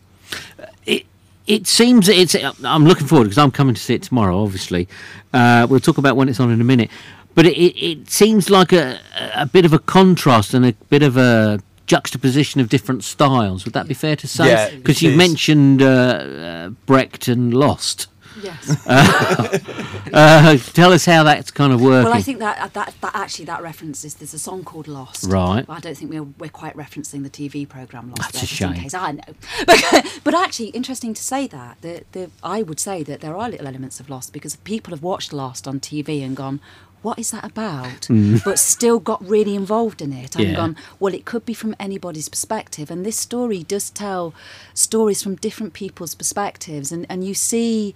Uh, 0.59 0.65
it 0.85 1.05
it 1.45 1.67
seems 1.67 2.07
that 2.07 2.17
it's. 2.17 2.35
Uh, 2.35 2.53
I'm 2.63 2.85
looking 2.85 3.07
forward 3.07 3.25
because 3.25 3.37
I'm 3.37 3.51
coming 3.51 3.75
to 3.75 3.81
see 3.81 3.95
it 3.95 4.03
tomorrow. 4.03 4.41
Obviously, 4.41 4.87
uh, 5.33 5.67
we'll 5.69 5.79
talk 5.79 5.97
about 5.97 6.15
when 6.15 6.29
it's 6.29 6.39
on 6.39 6.51
in 6.51 6.61
a 6.61 6.63
minute. 6.63 6.89
But 7.35 7.47
it, 7.47 7.57
it, 7.57 7.85
it 7.85 8.09
seems 8.09 8.49
like 8.49 8.71
a 8.71 8.99
a 9.35 9.45
bit 9.45 9.65
of 9.65 9.73
a 9.73 9.79
contrast 9.79 10.53
and 10.53 10.65
a 10.65 10.73
bit 10.89 11.03
of 11.03 11.17
a 11.17 11.59
juxtaposition 11.87 12.61
of 12.61 12.69
different 12.69 13.03
styles. 13.03 13.65
Would 13.65 13.73
that 13.73 13.87
be 13.87 13.93
fair 13.93 14.15
to 14.15 14.27
say? 14.27 14.47
Yeah, 14.47 14.69
Because 14.75 15.01
you 15.01 15.11
is. 15.11 15.17
mentioned 15.17 15.81
uh, 15.81 15.85
uh, 15.85 16.69
Brecht 16.85 17.27
and 17.27 17.53
Lost. 17.53 18.07
Yes. 18.41 18.77
Uh, 20.13 20.57
tell 20.73 20.91
us 20.93 21.05
how 21.05 21.23
that's 21.23 21.49
kind 21.49 21.73
of 21.73 21.81
working. 21.81 22.03
Well, 22.03 22.13
I 22.13 22.21
think 22.21 22.37
that 22.39 22.71
that 22.73 22.93
that 23.01 23.15
actually 23.15 23.45
that 23.45 23.63
reference 23.63 24.03
is 24.05 24.15
there's 24.15 24.33
a 24.35 24.39
song 24.39 24.63
called 24.63 24.87
Lost. 24.87 25.23
Right. 25.23 25.65
But 25.65 25.73
I 25.73 25.79
don't 25.79 25.97
think 25.97 26.11
we're 26.11 26.23
we're 26.23 26.49
quite 26.51 26.75
referencing 26.75 27.23
the 27.23 27.29
TV 27.31 27.67
program 27.67 28.09
Lost. 28.09 28.21
That's 28.21 28.33
there, 28.33 28.43
a 28.43 28.45
just 28.45 28.61
in 28.61 28.73
shame. 28.73 28.83
case 28.83 28.93
I 28.93 29.11
know. 29.13 29.23
But, 29.65 30.19
but 30.23 30.33
actually, 30.35 30.67
interesting 30.69 31.13
to 31.15 31.23
say 31.23 31.47
that. 31.47 31.81
The, 31.81 32.03
the 32.11 32.29
I 32.43 32.61
would 32.61 32.79
say 32.79 33.01
that 33.03 33.21
there 33.21 33.35
are 33.35 33.49
little 33.49 33.65
elements 33.65 33.99
of 33.99 34.07
Lost 34.09 34.33
because 34.33 34.55
people 34.57 34.91
have 34.93 35.01
watched 35.01 35.33
Lost 35.33 35.67
on 35.67 35.79
TV 35.79 36.23
and 36.23 36.35
gone. 36.35 36.59
What 37.03 37.19
is 37.19 37.29
that 37.31 37.43
about? 37.43 38.07
But 38.43 38.57
still 38.57 38.99
got 38.99 39.23
really 39.27 39.55
involved 39.55 40.01
in 40.01 40.11
it 40.11 40.35
and 40.35 40.45
Mm. 40.45 40.49
Yeah. 40.49 40.55
gone, 40.55 40.75
well, 40.99 41.13
it 41.13 41.25
could 41.25 41.45
be 41.45 41.53
from 41.53 41.75
anybody's 41.79 42.29
perspective. 42.29 42.89
And 42.89 43.05
this 43.05 43.17
story 43.17 43.61
does 43.63 43.89
tell 43.91 44.33
stories 44.73 45.21
from 45.21 45.35
different 45.35 45.73
people's 45.73 46.15
perspectives. 46.15 46.91
And, 46.91 47.05
and 47.09 47.23
you 47.23 47.35
see 47.35 47.93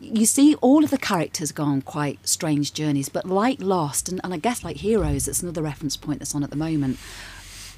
you 0.00 0.26
see 0.26 0.56
all 0.56 0.82
of 0.82 0.90
the 0.90 0.98
characters 0.98 1.52
go 1.52 1.62
on 1.62 1.80
quite 1.80 2.18
strange 2.26 2.74
journeys, 2.74 3.08
but 3.08 3.24
like 3.24 3.60
Lost, 3.60 4.08
and, 4.08 4.20
and 4.24 4.34
I 4.34 4.36
guess 4.36 4.64
like 4.64 4.78
Heroes, 4.78 5.26
that's 5.26 5.42
another 5.42 5.62
reference 5.62 5.96
point 5.96 6.18
that's 6.18 6.34
on 6.34 6.42
at 6.42 6.50
the 6.50 6.56
moment. 6.56 6.98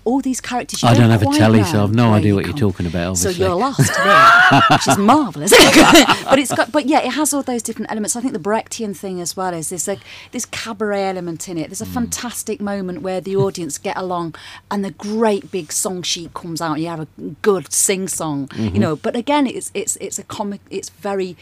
All 0.05 0.21
these 0.21 0.41
characters, 0.41 0.83
you 0.83 0.89
I 0.89 0.95
don't 0.95 1.09
have 1.11 1.23
a 1.23 1.27
telly, 1.27 1.61
know 1.61 1.65
so 1.65 1.83
I've 1.83 1.95
no 1.95 2.13
idea 2.13 2.29
you 2.29 2.35
what 2.37 2.45
you're 2.47 2.55
talking 2.55 2.85
about, 2.87 3.17
So 3.17 3.31
you're 3.31 3.55
lost 3.55 3.91
there, 3.95 4.63
which 4.71 4.87
is 4.89 4.99
marvelous. 5.15 5.51
but 6.25 6.39
it's 6.39 6.55
got, 6.55 6.71
but 6.73 6.85
yeah, 6.87 6.99
it 7.01 7.13
has 7.13 7.33
all 7.33 7.43
those 7.43 7.63
different 7.63 7.91
elements. 7.91 8.15
I 8.15 8.21
think 8.21 8.35
the 8.35 8.39
Brechtian 8.39 8.95
thing 8.95 9.21
as 9.21 9.35
well 9.37 9.55
is 9.55 9.71
there's 9.71 9.89
like 9.89 10.01
this 10.33 10.45
cabaret 10.45 11.05
element 11.09 11.49
in 11.49 11.57
it. 11.57 11.71
There's 11.71 11.81
a 11.81 11.87
Hmm. 11.87 11.95
fantastic 11.95 12.61
moment 12.61 13.01
where 13.03 13.21
the 13.21 13.35
audience 13.37 13.79
get 13.79 13.97
along, 13.97 14.35
and 14.71 14.85
the 14.85 14.91
great 14.91 15.51
big 15.51 15.73
song 15.73 16.03
sheet 16.03 16.35
comes 16.35 16.61
out, 16.61 16.75
and 16.75 16.83
you 16.83 16.89
have 16.89 17.01
a 17.01 17.09
good 17.43 17.73
sing 17.73 18.07
song, 18.09 18.49
Mm-hmm. 18.49 18.75
you 18.75 18.81
know. 18.81 18.97
But 18.97 19.17
again, 19.17 19.47
it's 19.47 19.71
it's 19.75 19.97
it's 19.97 20.19
a 20.19 20.25
comic. 20.25 20.61
It's 20.71 20.91
very 20.91 21.37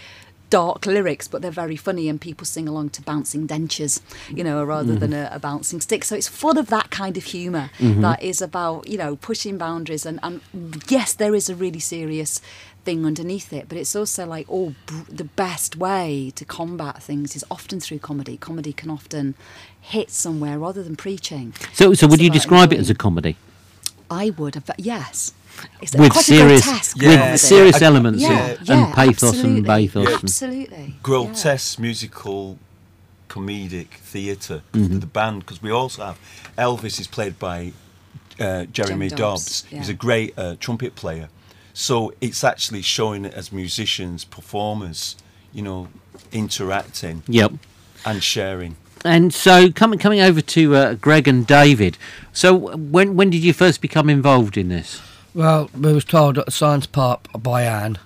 dark 0.52 0.84
lyrics, 0.84 1.28
but 1.28 1.40
they're 1.40 1.50
very 1.50 1.76
funny, 1.76 2.10
and 2.10 2.20
people 2.20 2.44
sing 2.44 2.68
along 2.68 2.90
to 2.90 3.00
bouncing 3.00 3.48
dentures, 3.48 4.02
you 4.28 4.44
know, 4.44 4.62
rather 4.62 4.94
than 4.94 5.14
a, 5.14 5.30
a 5.32 5.38
bouncing 5.38 5.80
stick. 5.80 6.04
So 6.04 6.14
it's 6.14 6.28
full 6.28 6.58
of 6.58 6.66
that 6.66 6.90
kind 6.90 7.16
of 7.16 7.24
humor 7.24 7.70
mm-hmm. 7.78 8.02
that 8.02 8.22
is 8.22 8.42
about, 8.42 8.86
you 8.86 8.98
know, 8.98 9.16
pushing 9.16 9.56
boundaries. 9.56 10.04
And, 10.04 10.20
and 10.22 10.42
yes, 10.88 11.14
there 11.14 11.34
is 11.34 11.48
a 11.48 11.54
really 11.54 11.78
serious 11.78 12.42
thing 12.84 13.06
underneath 13.06 13.50
it, 13.50 13.66
but 13.66 13.78
it's 13.78 13.96
also 13.96 14.26
like, 14.26 14.46
oh, 14.50 14.74
br- 14.84 15.08
the 15.08 15.24
best 15.24 15.76
way 15.76 16.30
to 16.34 16.44
combat 16.44 17.02
things 17.02 17.34
is 17.34 17.46
often 17.50 17.80
through 17.80 18.00
comedy. 18.00 18.36
Comedy 18.36 18.74
can 18.74 18.90
often 18.90 19.34
hit 19.80 20.10
somewhere 20.10 20.58
rather 20.58 20.82
than 20.82 20.96
preaching. 20.96 21.54
so, 21.72 21.94
so 21.94 22.06
would 22.06 22.20
you 22.20 22.28
describe 22.28 22.74
it 22.74 22.78
as 22.78 22.90
a 22.90 22.94
comedy 22.94 23.38
I 24.12 24.28
would 24.28 24.62
yes. 24.76 25.32
It's 25.80 25.94
with 25.94 26.12
quite 26.12 26.20
a 26.22 26.24
serious, 26.24 26.64
grotesque 26.64 26.96
with 26.96 27.04
Yeah. 27.04 27.16
comedy. 27.18 27.36
serious 27.38 27.80
Yeah. 27.80 27.86
elements 27.86 28.22
yeah, 28.22 28.28
and, 28.46 28.68
yeah, 28.68 28.74
and 28.84 28.94
pathos 28.94 29.22
absolutely. 29.30 29.56
and 29.58 29.66
bathos? 29.66 30.06
and- 30.06 30.24
Absolutely. 30.24 30.84
yeah. 30.88 30.94
grotesque 31.02 31.78
musical 31.78 32.58
comedic 33.28 33.88
theater 34.12 34.62
Mm-hmm. 34.72 34.98
the 35.00 35.06
band 35.06 35.40
because 35.40 35.62
we 35.62 35.70
also 35.70 36.04
have 36.04 36.18
Elvis 36.58 37.00
is 37.00 37.06
played 37.06 37.38
by 37.38 37.72
uh, 38.40 38.64
Jeremy 38.64 38.72
Jeremy 38.72 39.08
Dobbs, 39.08 39.62
Dobbs, 39.62 39.64
he's 39.70 39.88
a 39.88 39.94
great 39.94 40.34
uh, 40.38 40.56
trumpet 40.60 40.94
player 40.94 41.28
So 41.74 42.12
it's 42.20 42.44
actually 42.44 42.82
showing 42.82 43.24
it 43.24 43.32
as 43.34 43.50
musicians, 43.50 44.24
performers, 44.24 45.16
you 45.54 45.62
know, 45.62 45.88
interacting 46.32 47.22
Yep. 47.28 47.52
and 48.04 48.22
sharing. 48.22 48.76
And 49.04 49.32
so 49.34 49.70
coming 49.72 49.98
coming 49.98 50.20
over 50.20 50.40
to 50.40 50.74
uh, 50.76 50.94
Greg 50.94 51.26
and 51.26 51.46
David. 51.46 51.96
So 52.32 52.54
when 52.76 53.16
when 53.16 53.30
did 53.30 53.42
you 53.42 53.52
first 53.52 53.80
become 53.80 54.08
involved 54.10 54.56
in 54.56 54.68
this? 54.68 55.00
Well, 55.34 55.70
we 55.78 55.92
was 55.92 56.04
told 56.04 56.36
at 56.36 56.44
the 56.44 56.52
Science 56.52 56.86
Park 56.86 57.26
by 57.38 57.62
Anne, 57.62 57.98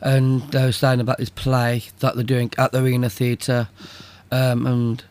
and 0.00 0.42
they 0.52 0.64
were 0.64 0.72
saying 0.72 1.00
about 1.00 1.18
this 1.18 1.30
play 1.30 1.84
that 1.98 2.14
they're 2.14 2.22
doing 2.24 2.52
at 2.58 2.70
the 2.70 2.80
Arena 2.82 3.10
Theatre, 3.10 3.68
um, 4.30 4.66
and 4.66 5.02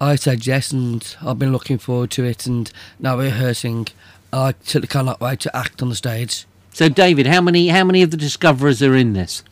I 0.00 0.16
said 0.16 0.46
yes, 0.46 0.72
and 0.72 1.16
I've 1.22 1.38
been 1.38 1.52
looking 1.52 1.78
forward 1.78 2.10
to 2.12 2.24
it, 2.24 2.46
and 2.46 2.70
now 2.98 3.16
we're 3.16 3.24
rehearsing. 3.24 3.88
I 4.32 4.54
certainly 4.62 4.88
cannot 4.88 5.20
wait 5.20 5.40
to 5.40 5.56
act 5.56 5.80
on 5.82 5.88
the 5.88 5.94
stage. 5.94 6.46
So 6.72 6.88
David, 6.88 7.26
how 7.26 7.40
many 7.40 7.68
how 7.68 7.84
many 7.84 8.02
of 8.02 8.10
the 8.10 8.16
discoverers 8.16 8.82
are 8.82 8.94
in 8.94 9.14
this? 9.14 9.42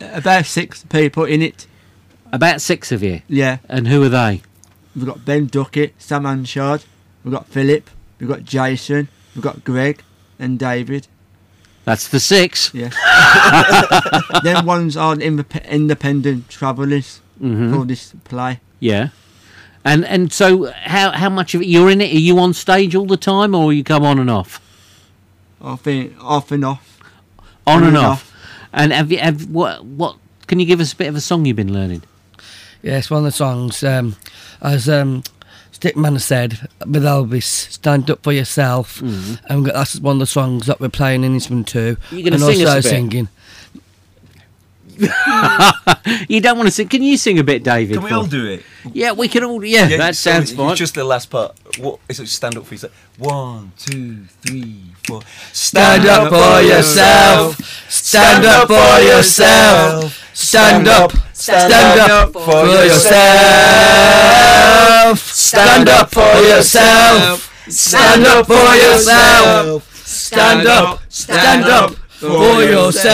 About 0.00 0.46
six 0.46 0.84
people 0.84 1.24
in 1.24 1.42
it. 1.42 1.66
About 2.32 2.60
six 2.60 2.92
of 2.92 3.02
you. 3.02 3.22
Yeah. 3.28 3.58
And 3.68 3.88
who 3.88 4.02
are 4.02 4.08
they? 4.08 4.42
We've 4.94 5.06
got 5.06 5.24
Ben 5.24 5.46
Duckett, 5.46 5.94
Sam 5.98 6.24
Anshard, 6.24 6.84
we've 7.22 7.34
got 7.34 7.46
Philip, 7.46 7.90
we've 8.18 8.28
got 8.28 8.44
Jason, 8.44 9.08
we've 9.36 9.42
got 9.42 9.62
Greg 9.64 10.02
and 10.40 10.58
David. 10.58 11.06
That's 11.84 12.08
the 12.08 12.18
six. 12.18 12.72
Yeah. 12.74 12.90
then 14.42 14.66
ones 14.66 14.96
are 14.96 15.14
indep- 15.14 15.68
independent 15.68 16.48
travellers 16.48 17.20
Mm-hmm. 17.40 17.74
for 17.74 17.84
this 17.84 18.14
play. 18.24 18.60
Yeah. 18.80 19.10
And 19.84 20.06
and 20.06 20.32
so 20.32 20.72
how 20.72 21.10
how 21.12 21.28
much 21.28 21.54
of 21.54 21.60
it 21.60 21.66
you're 21.68 21.90
in 21.90 22.00
it? 22.00 22.10
Are 22.14 22.18
you 22.18 22.38
on 22.38 22.54
stage 22.54 22.94
all 22.94 23.04
the 23.04 23.18
time, 23.18 23.54
or 23.54 23.74
you 23.74 23.84
come 23.84 24.04
on 24.06 24.18
and 24.18 24.30
off? 24.30 24.58
I 25.60 25.76
think 25.76 26.14
off 26.18 26.50
and 26.50 26.64
off. 26.64 26.98
On, 27.66 27.74
On 27.74 27.78
and 27.80 27.88
and 27.88 27.96
off. 27.98 28.32
off. 28.32 28.32
And 28.72 28.90
have 28.94 29.12
you 29.12 29.18
have 29.18 29.50
what 29.50 29.84
what? 29.84 30.16
Can 30.46 30.60
you 30.60 30.64
give 30.64 30.80
us 30.80 30.94
a 30.94 30.96
bit 30.96 31.08
of 31.08 31.14
a 31.14 31.20
song 31.20 31.44
you've 31.44 31.56
been 31.56 31.74
learning? 31.74 32.02
Yes, 32.82 33.10
one 33.10 33.18
of 33.18 33.24
the 33.24 33.32
songs, 33.32 33.84
um, 33.84 34.16
as 34.62 34.88
um, 34.88 35.22
Stickman 35.76 36.18
said 36.20 36.68
with 36.80 37.02
Elvis, 37.02 37.44
"Stand 37.44 38.10
Up 38.10 38.22
for 38.22 38.32
Yourself," 38.32 39.00
mm-hmm. 39.00 39.34
and 39.52 39.66
that's 39.66 40.00
one 40.00 40.16
of 40.16 40.20
the 40.20 40.26
songs 40.26 40.66
that 40.66 40.80
we're 40.80 40.88
playing 40.88 41.22
in 41.22 41.34
this 41.34 41.50
one 41.50 41.64
too. 41.64 41.98
You're 42.10 42.30
gonna 42.30 42.36
and 42.36 42.44
sing 42.44 42.66
us 42.66 42.68
also 42.68 42.78
a 42.78 42.82
bit? 42.82 42.84
singing. 42.84 43.28
You 46.28 46.40
don't 46.40 46.56
want 46.56 46.68
to 46.68 46.70
sing? 46.70 46.88
Can 46.88 47.02
you 47.02 47.18
sing 47.18 47.38
a 47.38 47.44
bit, 47.44 47.62
David? 47.62 47.96
Can 47.96 48.04
we 48.04 48.10
all 48.10 48.24
do 48.26 48.46
it? 48.46 48.62
Yeah, 48.92 49.12
we 49.12 49.28
can 49.28 49.44
all. 49.44 49.62
Yeah, 49.64 49.86
Yeah, 49.88 49.98
that 49.98 50.16
so 50.16 50.30
sounds 50.30 50.50
it's 50.50 50.58
fine. 50.58 50.74
Just 50.76 50.94
the 50.94 51.04
last 51.04 51.28
part. 51.30 51.54
What 51.78 52.00
is 52.08 52.20
it? 52.20 52.28
Stand 52.28 52.56
up 52.56 52.64
for 52.64 52.72
yourself. 52.74 52.92
One, 53.18 53.72
two, 53.76 54.24
three, 54.42 54.92
four. 55.06 55.20
Stand 55.52 56.06
up 56.06 56.30
for 56.30 56.62
yourself. 56.62 57.60
Stand 57.90 58.46
up 58.46 58.68
for 58.68 59.00
yourself. 59.02 60.34
Stand 60.34 60.88
up. 60.88 61.12
Stand 61.34 62.10
up 62.10 62.32
for 62.32 62.66
yourself. 62.84 63.26
Stand 65.46 65.88
up 65.88 66.10
for 66.10 66.40
yourself. 66.42 67.52
Stand 67.68 68.26
up 68.26 68.46
for 68.46 68.74
yourself. 68.74 69.94
Stand 70.04 70.66
up. 70.66 71.00
Stand 71.08 71.64
up 71.64 71.94
for 71.94 72.64
yourself. 72.64 73.06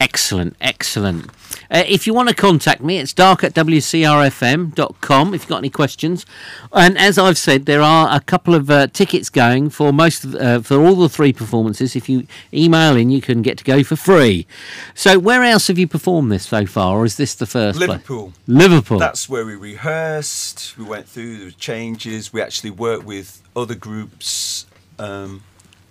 Excellent, 0.00 0.56
excellent. 0.60 1.30
Uh, 1.70 1.84
if 1.86 2.06
you 2.06 2.12
want 2.12 2.28
to 2.28 2.34
contact 2.34 2.82
me, 2.82 2.98
it's 2.98 3.12
darke 3.12 3.44
at 3.44 3.54
wcrfm.com 3.54 5.34
if 5.34 5.42
you've 5.42 5.48
got 5.48 5.58
any 5.58 5.70
questions. 5.70 6.26
And 6.72 6.98
as 6.98 7.16
I've 7.16 7.38
said, 7.38 7.66
there 7.66 7.82
are 7.82 8.14
a 8.14 8.20
couple 8.20 8.54
of 8.54 8.70
uh, 8.70 8.88
tickets 8.88 9.30
going 9.30 9.70
for 9.70 9.92
most 9.92 10.24
of, 10.24 10.34
uh, 10.34 10.60
for 10.60 10.80
all 10.80 10.96
the 10.96 11.08
three 11.08 11.32
performances. 11.32 11.94
If 11.94 12.08
you 12.08 12.26
email 12.52 12.96
in, 12.96 13.10
you 13.10 13.20
can 13.20 13.42
get 13.42 13.58
to 13.58 13.64
go 13.64 13.84
for 13.84 13.96
free. 13.96 14.46
So, 14.94 15.18
where 15.18 15.42
else 15.44 15.68
have 15.68 15.78
you 15.78 15.86
performed 15.86 16.32
this 16.32 16.46
so 16.46 16.66
far, 16.66 16.98
or 16.98 17.04
is 17.04 17.16
this 17.16 17.34
the 17.34 17.46
first? 17.46 17.78
Liverpool. 17.78 18.32
Liverpool. 18.46 18.98
That's 18.98 19.28
where 19.28 19.46
we 19.46 19.54
rehearsed. 19.54 20.76
We 20.76 20.84
went 20.84 21.08
through 21.08 21.44
the 21.44 21.52
changes. 21.52 22.32
We 22.32 22.42
actually 22.42 22.70
worked 22.70 23.04
with 23.04 23.42
other 23.54 23.74
groups. 23.74 24.66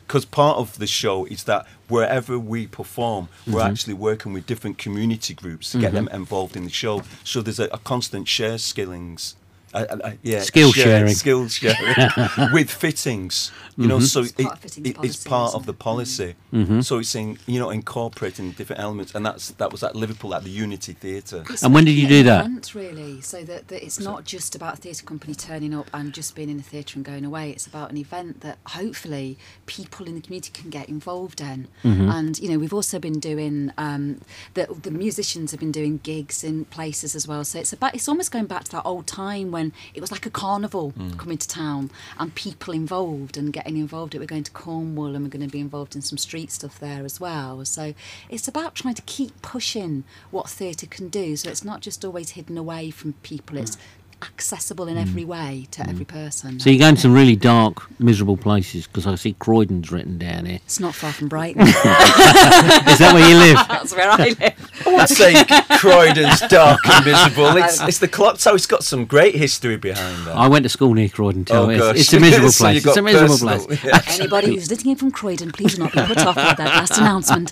Because 0.10 0.26
part 0.26 0.58
of 0.58 0.80
the 0.80 0.88
show 0.88 1.26
is 1.26 1.44
that 1.44 1.68
wherever 1.88 2.40
we 2.40 2.66
perform, 2.66 3.28
we're 3.46 3.60
Mm-hmm. 3.60 3.72
actually 3.72 3.94
working 3.94 4.34
with 4.34 4.48
different 4.48 4.80
community 4.80 5.36
groups 5.36 5.72
to 5.72 5.78
get 5.80 5.92
them 5.94 6.10
involved 6.12 6.56
in 6.56 6.64
the 6.64 6.72
show. 6.72 7.04
So 7.24 7.44
there's 7.44 7.60
a, 7.60 7.66
a 7.66 7.78
constant 7.78 8.28
share 8.28 8.58
skillings. 8.58 9.36
Uh, 9.74 9.86
uh, 10.04 10.12
yeah, 10.24 10.40
Skill 10.42 10.72
share- 10.72 10.86
sharing. 10.86 11.14
skill 11.14 11.48
sharing 11.48 12.52
with 12.54 12.72
fittings. 12.72 13.52
You 13.78 13.88
know, 13.88 14.00
so 14.02 14.22
It's 14.22 14.32
it, 14.32 14.44
part 14.44 14.54
of 14.56 14.60
fittings 14.60 14.88
it- 14.90 14.98
it's 15.04 15.24
part 15.24 15.54
of 15.56 15.66
the 15.66 15.74
policy. 15.74 16.36
Mm-hmm. 16.54 16.82
So 16.82 16.98
it's 17.00 17.16
in 17.16 17.38
you 17.46 17.60
know 17.60 17.70
incorporating 17.70 18.52
different 18.52 18.82
elements, 18.82 19.14
and 19.16 19.26
that's 19.26 19.52
that 19.52 19.72
was 19.72 19.84
at 19.84 19.96
Liverpool 19.96 20.34
at 20.36 20.44
the 20.44 20.50
Unity 20.50 20.94
Theatre. 20.94 21.44
And 21.64 21.74
when 21.74 21.86
did 21.86 21.94
you 21.94 22.08
do 22.08 22.24
that? 22.24 22.46
event, 22.46 22.74
really, 22.76 23.22
so 23.22 23.44
that, 23.44 23.68
that 23.70 23.84
it's 23.86 24.00
not 24.00 24.26
just 24.26 24.56
about 24.56 24.74
a 24.76 24.78
theatre 24.78 25.06
company 25.06 25.34
turning 25.36 25.74
up 25.74 25.88
and 25.94 26.14
just 26.14 26.36
being 26.36 26.50
in 26.50 26.58
the 26.58 26.64
theatre 26.64 26.98
and 26.98 27.06
going 27.06 27.24
away. 27.24 27.52
It's 27.52 27.68
about 27.68 27.92
an 27.92 27.98
event 27.98 28.42
that 28.42 28.58
hopefully 28.66 29.38
people 29.66 30.08
in 30.08 30.16
the 30.16 30.22
community 30.22 30.52
can 30.54 30.70
get 30.70 30.90
involved 30.90 31.40
in. 31.42 31.68
Mm-hmm. 31.84 32.10
And 32.10 32.40
you 32.40 32.50
know, 32.50 32.58
we've 32.58 32.74
also 32.74 32.98
been 33.00 33.20
doing 33.20 33.72
um, 33.78 34.20
the 34.56 34.66
the 34.82 34.92
musicians 34.92 35.52
have 35.52 35.60
been 35.60 35.72
doing 35.72 36.00
gigs 36.04 36.44
in 36.44 36.66
places 36.66 37.16
as 37.16 37.28
well. 37.28 37.44
So 37.46 37.60
it's 37.60 37.72
about 37.74 37.94
it's 37.96 38.08
almost 38.10 38.32
going 38.32 38.46
back 38.48 38.64
to 38.66 38.72
that 38.72 38.84
old 38.86 39.06
time 39.08 39.52
when 39.52 39.59
it 39.94 40.02
was 40.02 40.12
like 40.12 40.26
a 40.26 40.30
carnival 40.30 40.94
coming 41.18 41.38
to 41.38 41.48
town 41.48 41.92
and 42.18 42.34
people 42.36 42.74
involved 42.74 43.38
and 43.38 43.54
getting 43.54 43.78
involved. 43.78 44.16
We're 44.16 44.26
going 44.26 44.44
to 44.44 44.52
Cornwall 44.52 45.16
and 45.16 45.24
we're 45.24 45.30
going 45.30 45.46
to 45.46 45.52
be 45.52 45.60
involved 45.60 45.96
in 45.96 46.02
some 46.02 46.18
street 46.18 46.52
stuff 46.52 46.80
there 46.80 47.04
as 47.06 47.20
well. 47.20 47.64
So 47.66 47.94
it's 48.30 48.48
about 48.48 48.76
trying 48.76 48.96
to 48.96 49.02
keep 49.04 49.42
pushing 49.42 50.04
what 50.32 50.50
theatre 50.50 50.88
can 50.88 51.10
do. 51.10 51.36
So 51.36 51.50
it's 51.50 51.64
not 51.64 51.82
just 51.82 52.04
always 52.04 52.32
hidden 52.32 52.58
away 52.58 52.92
from 52.92 53.14
people. 53.24 53.58
It's 53.58 53.78
accessible 54.26 54.88
in 54.88 54.98
every 54.98 55.24
way 55.26 55.68
to 55.72 55.88
every 55.90 56.06
person. 56.06 56.60
so 56.60 56.70
you're 56.70 56.80
going 56.80 56.96
to 56.96 57.02
some 57.02 57.14
really 57.14 57.36
dark, 57.36 57.88
miserable 58.00 58.38
places 58.38 58.88
because 58.88 59.06
I 59.08 59.16
see 59.16 59.34
Croydon's 59.34 59.92
written 59.92 60.18
down 60.18 60.46
here. 60.46 60.56
it's 60.66 60.80
not 60.80 60.94
far 60.96 61.12
from 61.14 61.28
Brighton. 61.28 61.62
Is 61.68 61.74
that 61.74 63.12
where 63.14 63.30
you 63.30 63.38
live? 63.38 63.56
That's 63.68 63.94
where 63.96 64.10
I 64.10 64.18
live. 64.18 64.84
I 64.88 64.96
would 64.96 65.10
say 65.10 65.44
Croydon's 65.78 66.42
dark 66.50 66.80
and 66.88 67.06
miserable. 67.06 67.50
It's, 67.64 67.82
it's 67.82 68.00
the 68.00 68.08
clock 68.08 68.38
tower. 68.38 68.56
It's 68.56 68.66
got 68.68 68.84
some 68.84 69.06
great 69.06 69.36
history 69.36 69.76
behind 69.78 70.26
that. 70.26 70.36
I 70.36 70.48
went 70.48 70.64
to 70.64 70.70
school 70.70 70.94
near 70.94 71.10
Croydon 71.10 71.46
too. 71.46 71.54
Oh, 71.54 71.70
it's, 71.70 72.02
it's 72.02 72.14
a 72.14 72.20
miserable 72.20 72.52
So 72.52 72.64
place. 72.66 72.86
it's 72.86 72.98
a 72.98 73.02
miserable 73.02 73.34
personal, 73.38 73.66
place. 73.68 73.84
yeah. 73.84 74.02
Anybody 74.08 74.56
who's 74.56 74.70
listening 74.70 74.92
in 74.92 74.98
from 74.98 75.12
Croydon, 75.12 75.52
please 75.52 75.76
do 75.76 75.84
not 75.84 75.94
be 75.94 76.02
put 76.04 76.18
off 76.20 76.36
by 76.36 76.54
that 76.54 76.60
last 76.60 76.98
announcement. 76.98 77.52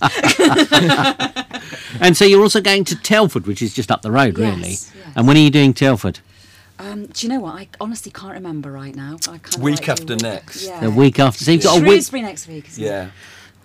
And 1.99 2.15
so 2.15 2.25
you're 2.25 2.41
also 2.41 2.61
going 2.61 2.83
to 2.85 2.95
Telford, 2.95 3.47
which 3.47 3.61
is 3.61 3.73
just 3.73 3.91
up 3.91 4.01
the 4.01 4.11
road, 4.11 4.37
Yes, 4.37 4.55
really. 4.57 4.69
yes. 4.71 4.91
And 5.15 5.27
when 5.27 5.35
are 5.35 5.39
you 5.39 5.49
doing 5.49 5.73
Telford? 5.73 6.19
Um, 6.79 7.07
do 7.07 7.25
you 7.25 7.33
know 7.33 7.39
what? 7.39 7.55
I 7.55 7.67
honestly 7.81 8.11
can't 8.11 8.33
remember 8.33 8.71
right 8.71 8.95
now. 8.95 9.15
I 9.27 9.37
kind 9.39 9.55
of 9.55 9.61
Week 9.61 9.79
like 9.79 9.89
after 9.89 10.13
week- 10.13 10.21
next. 10.21 10.63
Yeah. 10.65 10.79
The 10.81 10.91
week 10.91 11.19
after. 11.19 11.43
So 11.43 11.51
you've 11.51 11.63
got 11.63 11.77
a 11.79 11.81
week. 11.81 11.91
Shrewsbury 11.93 12.21
next 12.21 12.47
week. 12.47 12.67
Isn't 12.69 12.83
It? 12.83 12.87
yeah. 12.87 13.09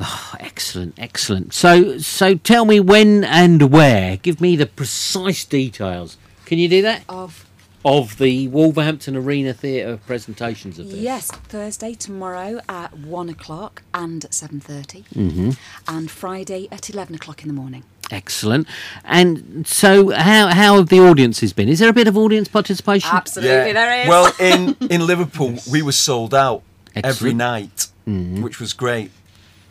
Oh, 0.00 0.34
excellent, 0.40 0.94
excellent. 0.98 1.52
So, 1.54 1.98
so 1.98 2.34
tell 2.34 2.64
me 2.64 2.80
when 2.80 3.22
and 3.24 3.70
where. 3.70 4.16
Give 4.16 4.40
me 4.40 4.56
the 4.56 4.66
precise 4.66 5.44
details. 5.44 6.16
Can 6.46 6.58
you 6.58 6.68
do 6.68 6.82
that? 6.82 7.04
Of 7.08 7.46
Of 7.84 8.16
the 8.18 8.48
Wolverhampton 8.48 9.16
Arena 9.16 9.52
Theatre 9.52 9.98
presentations 10.06 10.78
of 10.78 10.88
this. 10.88 10.96
yes, 10.98 11.26
Thursday 11.30 11.94
tomorrow 11.94 12.60
at 12.68 12.96
one 12.98 13.28
o'clock 13.28 13.82
and 13.92 14.26
seven 14.30 14.60
Mm-hmm. 14.60 15.50
and 15.86 16.10
Friday 16.10 16.68
at 16.72 16.88
eleven 16.90 17.14
o'clock 17.14 17.42
in 17.42 17.48
the 17.48 17.54
morning. 17.54 17.84
Excellent. 18.10 18.66
And 19.04 19.66
so, 19.66 20.10
how 20.10 20.48
how 20.48 20.76
have 20.76 20.88
the 20.88 21.00
audiences 21.00 21.52
been? 21.52 21.68
Is 21.68 21.78
there 21.78 21.88
a 21.88 21.92
bit 21.92 22.08
of 22.08 22.16
audience 22.16 22.48
participation? 22.48 23.10
Absolutely, 23.12 23.72
there 23.72 24.02
is. 24.02 24.08
Well, 24.08 24.32
in 24.38 24.76
in 24.90 25.06
Liverpool, 25.06 25.54
we 25.70 25.82
were 25.82 25.92
sold 25.92 26.34
out 26.34 26.62
every 26.94 27.08
Excellent. 27.08 27.36
night, 27.36 27.86
mm-hmm. 28.06 28.42
which 28.42 28.60
was 28.60 28.72
great. 28.72 29.10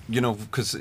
You 0.10 0.22
know, 0.22 0.34
because 0.34 0.76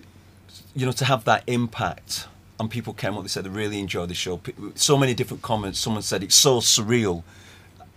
you 0.75 0.87
know 0.87 0.93
to 0.93 1.05
have 1.05 1.25
that 1.25 1.45
impact, 1.47 2.29
and 2.59 2.71
people 2.71 2.95
came 2.95 3.17
up. 3.17 3.23
They 3.23 3.29
said 3.29 3.45
they 3.45 3.51
really 3.51 3.79
enjoyed 3.79 4.09
the 4.09 4.15
show. 4.15 4.41
So 4.75 4.97
many 4.97 5.15
different 5.15 5.43
comments. 5.43 5.79
Someone 5.79 6.03
said 6.03 6.23
it's 6.23 6.37
so 6.37 6.61
surreal. 6.61 7.25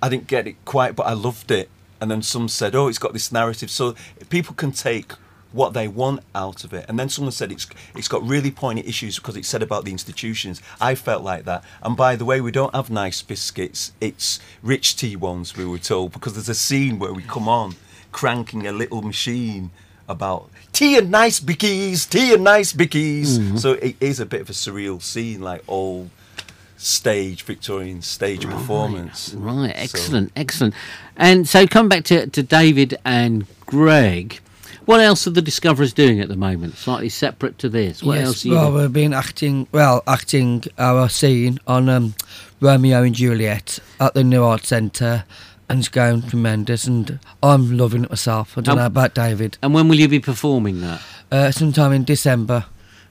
I 0.02 0.10
didn't 0.10 0.28
get 0.28 0.48
it 0.48 0.56
quite, 0.66 0.96
but 0.96 1.06
I 1.06 1.14
loved 1.14 1.52
it. 1.52 1.70
And 2.02 2.12
then 2.12 2.22
some 2.22 2.50
said, 2.50 2.76
"Oh, 2.76 2.88
it's 2.90 3.00
got 3.00 3.14
this 3.14 3.32
narrative." 3.32 3.72
So 3.72 3.96
people 4.30 4.56
can 4.56 4.74
take 4.74 5.14
what 5.54 5.74
they 5.74 5.88
want 5.88 6.22
out 6.36 6.64
of 6.66 6.74
it. 6.74 6.86
And 6.90 7.00
then 7.00 7.08
someone 7.10 7.32
said 7.32 7.52
it's 7.52 7.68
it's 7.96 8.08
got 8.10 8.22
really 8.28 8.52
pointy 8.52 8.84
issues 8.86 9.18
because 9.18 9.38
it 9.38 9.46
said 9.46 9.64
about 9.64 9.86
the 9.86 9.92
institutions. 9.92 10.62
I 10.82 10.96
felt 10.96 11.24
like 11.24 11.46
that. 11.46 11.64
And 11.82 11.96
by 11.96 12.16
the 12.18 12.26
way, 12.26 12.42
we 12.42 12.52
don't 12.52 12.76
have 12.76 12.90
nice 12.90 13.22
biscuits. 13.22 13.94
It's 14.02 14.40
rich 14.62 14.96
tea 14.98 15.16
ones. 15.16 15.56
We 15.56 15.66
were 15.66 15.78
told 15.78 16.12
because 16.12 16.34
there's 16.34 16.50
a 16.50 16.56
scene 16.56 17.00
where 17.00 17.14
we 17.14 17.24
come 17.24 17.48
on 17.48 17.76
cranking 18.12 18.68
a 18.68 18.72
little 18.72 19.02
machine 19.02 19.72
about 20.08 20.50
tea 20.74 20.98
and 20.98 21.10
nice 21.10 21.40
bickies, 21.40 22.10
tea 22.10 22.34
and 22.34 22.44
nice 22.44 22.74
bickies. 22.74 23.38
Mm-hmm. 23.38 23.58
So 23.58 23.74
it 23.74 23.96
is 24.02 24.20
a 24.20 24.26
bit 24.26 24.42
of 24.42 24.50
a 24.50 24.54
surreal 24.54 25.02
scene, 25.02 25.42
like 25.42 25.64
old 25.68 26.10
stage 26.78 27.44
Victorian 27.44 28.02
stage 28.02 28.46
performance. 28.46 29.34
Right, 29.34 29.70
So- 29.76 29.82
excellent, 29.82 30.32
excellent. 30.36 30.74
And 31.16 31.48
so, 31.48 31.68
come 31.68 31.88
back 31.90 32.04
to, 32.06 32.28
to 32.28 32.44
David 32.44 32.98
and 33.06 33.46
Greg. 33.66 34.40
What 34.86 35.00
else 35.00 35.26
are 35.28 35.32
the 35.32 35.42
Discoverers 35.42 35.94
doing 35.94 36.20
at 36.20 36.28
the 36.28 36.36
moment? 36.36 36.76
Slightly 36.78 37.10
separate 37.10 37.58
to 37.60 37.70
this. 37.70 38.04
What 38.04 38.18
else? 38.20 38.44
Are 38.44 38.48
you 38.50 38.54
well, 38.56 38.72
doing? 38.72 38.82
we've 38.84 38.94
been 38.94 39.14
acting, 39.14 39.68
well, 39.72 40.04
acting 40.08 40.64
our 40.78 41.08
scene 41.10 41.60
on 41.68 41.88
um, 41.88 42.16
Romeo 42.60 43.04
and 43.04 43.16
Juliet 43.16 43.80
at 44.00 44.14
the 44.14 44.24
New 44.24 44.44
Art 44.44 44.66
Centre, 44.66 45.24
and 45.70 45.80
it's 45.80 45.88
going 45.90 46.24
tremendous, 46.24 46.86
and 46.86 47.20
I'm 47.42 47.78
loving 47.78 48.04
it 48.04 48.10
myself. 48.10 48.58
I 48.58 48.62
don't 48.62 48.74
Um, 48.74 48.80
know 48.80 48.86
about 48.88 49.14
David. 49.16 49.58
And 49.62 49.74
when 49.74 49.88
will 49.88 50.00
you 50.00 50.10
be 50.10 50.20
performing 50.20 50.82
that? 50.82 51.02
Uh, 51.32 51.52
sometime 51.52 51.94
in 51.94 52.04
December, 52.04 52.66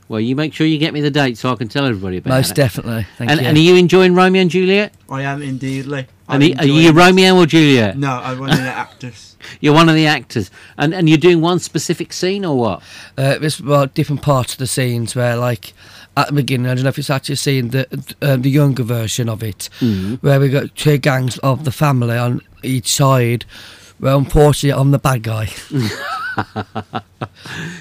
Well, 0.08 0.20
you 0.20 0.36
make 0.36 0.52
sure 0.52 0.66
you 0.66 0.76
get 0.76 0.92
me 0.92 1.00
the 1.00 1.10
date 1.10 1.38
so 1.38 1.50
I 1.50 1.54
can 1.54 1.68
tell 1.68 1.86
everybody 1.86 2.18
about 2.18 2.30
most 2.34 2.48
it. 2.48 2.50
Most 2.50 2.56
definitely. 2.56 3.06
Thank 3.16 3.30
and, 3.30 3.40
you. 3.40 3.46
and 3.46 3.56
are 3.56 3.60
you 3.60 3.76
enjoying 3.76 4.14
Romeo 4.14 4.42
and 4.42 4.50
Juliet? 4.50 4.92
I 5.08 5.22
am 5.22 5.40
indeedly. 5.40 6.06
And 6.34 6.42
I'm 6.42 6.58
are 6.58 6.64
you 6.64 6.88
enjoying- 6.88 6.94
Romeo 6.96 7.36
or 7.36 7.46
Juliet? 7.46 7.96
No, 7.96 8.10
I'm 8.10 8.38
one 8.38 8.50
of 8.50 8.56
the 8.58 8.62
actors. 8.62 9.36
You're 9.60 9.74
one 9.74 9.88
of 9.88 9.94
the 9.96 10.06
actors, 10.06 10.50
and 10.78 10.94
and 10.94 11.08
you're 11.08 11.18
doing 11.18 11.40
one 11.40 11.58
specific 11.58 12.12
scene 12.12 12.44
or 12.44 12.56
what? 12.56 12.82
Uh, 13.18 13.38
there's 13.38 13.60
well, 13.60 13.86
different 13.86 14.22
parts 14.22 14.52
of 14.52 14.58
the 14.60 14.68
scenes 14.68 15.16
where, 15.16 15.36
like, 15.36 15.72
at 16.16 16.28
the 16.28 16.32
beginning, 16.32 16.68
I 16.70 16.74
don't 16.74 16.84
know 16.84 16.90
if 16.90 16.98
it's 16.98 17.10
actually 17.10 17.34
seen 17.36 17.70
the 17.70 17.86
um, 18.22 18.42
the 18.42 18.50
younger 18.50 18.84
version 18.84 19.28
of 19.28 19.42
it, 19.42 19.68
where 20.20 20.38
we 20.38 20.48
got 20.48 20.76
two 20.76 20.96
gangs 20.98 21.38
of 21.38 21.64
the 21.64 21.72
family 21.72 22.16
on 22.16 22.40
each 22.62 22.92
side. 22.92 23.44
Well, 23.98 24.18
unfortunately, 24.18 24.80
I'm 24.80 24.92
the 24.92 24.98
bad 25.00 25.22
guy. 25.24 25.48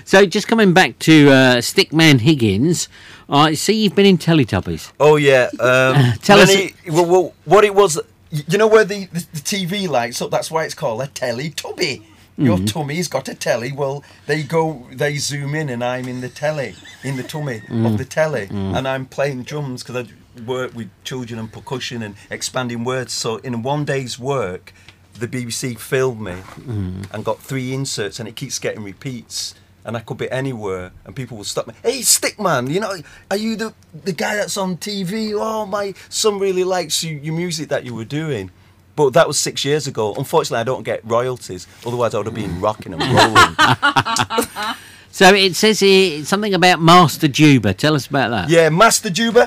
So 0.05 0.25
just 0.25 0.47
coming 0.47 0.73
back 0.73 0.99
to 0.99 1.29
uh, 1.29 1.55
Stickman 1.57 2.19
Higgins, 2.19 2.89
I 3.29 3.53
see 3.53 3.73
you've 3.83 3.95
been 3.95 4.05
in 4.05 4.17
Teletubbies. 4.17 4.91
Oh 4.99 5.15
yeah. 5.15 5.49
Um, 5.59 6.13
Tell 6.21 6.39
us- 6.39 6.53
Well, 6.87 7.05
well, 7.05 7.33
what 7.45 7.63
it 7.63 7.73
was. 7.73 7.99
You 8.31 8.57
know 8.57 8.67
where 8.67 8.85
the, 8.85 9.05
the, 9.05 9.19
the 9.33 9.39
TV 9.39 9.87
lights 9.89 10.21
up? 10.21 10.31
That's 10.31 10.49
why 10.49 10.63
it's 10.63 10.73
called 10.73 11.01
a 11.01 11.07
Teletubby. 11.07 12.03
Your 12.37 12.55
Mm-hmm. 12.57 12.65
tummy's 12.65 13.07
got 13.09 13.27
a 13.27 13.35
telly. 13.35 13.71
Well, 13.73 14.03
they 14.25 14.41
go, 14.43 14.87
they 14.91 15.17
zoom 15.17 15.53
in, 15.53 15.67
and 15.69 15.83
I'm 15.83 16.07
in 16.07 16.21
the 16.21 16.29
telly, 16.29 16.75
in 17.03 17.17
the 17.17 17.23
tummy 17.23 17.59
Mm. 17.67 17.85
of 17.85 17.97
the 17.97 18.05
telly, 18.05 18.47
and 18.49 18.87
I'm 18.87 19.05
playing 19.05 19.43
drums 19.43 19.83
because 19.83 20.07
I 20.07 20.41
work 20.41 20.73
with 20.73 20.89
children 21.03 21.39
and 21.39 21.51
percussion 21.51 22.01
and 22.01 22.15
expanding 22.31 22.83
words. 22.85 23.11
So 23.13 23.35
in 23.37 23.61
one 23.63 23.83
day's 23.83 24.17
work, 24.17 24.73
the 25.13 25.27
BBC 25.27 25.77
filmed 25.77 26.21
me 26.21 26.31
Mm. 26.31 27.05
and 27.13 27.25
got 27.25 27.39
three 27.41 27.73
inserts, 27.73 28.17
and 28.19 28.29
it 28.29 28.37
keeps 28.37 28.59
getting 28.59 28.83
repeats. 28.83 29.53
And 29.83 29.97
I 29.97 30.01
could 30.01 30.17
be 30.17 30.29
anywhere, 30.29 30.91
and 31.05 31.15
people 31.15 31.37
will 31.37 31.43
stop 31.43 31.67
me. 31.67 31.73
Hey, 31.81 32.01
Stickman, 32.01 32.69
you 32.69 32.79
know, 32.79 32.93
are 33.31 33.37
you 33.37 33.55
the 33.55 33.73
the 34.03 34.13
guy 34.13 34.35
that's 34.35 34.57
on 34.57 34.77
TV? 34.77 35.33
Oh, 35.33 35.65
my 35.65 35.93
son 36.09 36.39
really 36.39 36.63
likes 36.63 37.03
you, 37.03 37.17
your 37.17 37.33
music 37.33 37.69
that 37.69 37.83
you 37.83 37.95
were 37.95 38.05
doing. 38.05 38.51
But 38.95 39.13
that 39.13 39.27
was 39.27 39.39
six 39.39 39.65
years 39.65 39.87
ago. 39.87 40.13
Unfortunately, 40.15 40.59
I 40.59 40.63
don't 40.63 40.83
get 40.83 41.01
royalties. 41.03 41.65
Otherwise, 41.85 42.13
I 42.13 42.17
would 42.17 42.27
have 42.27 42.35
been 42.35 42.51
mm. 42.51 42.61
rocking 42.61 42.93
and 42.93 43.01
rolling. 43.01 44.75
So 45.13 45.33
it 45.33 45.55
says 45.55 45.81
here 45.81 46.23
something 46.23 46.53
about 46.53 46.79
Master 46.79 47.27
Juba. 47.27 47.73
Tell 47.73 47.95
us 47.95 48.07
about 48.07 48.29
that. 48.29 48.49
yeah, 48.49 48.69
Master 48.69 49.09
Juba 49.09 49.45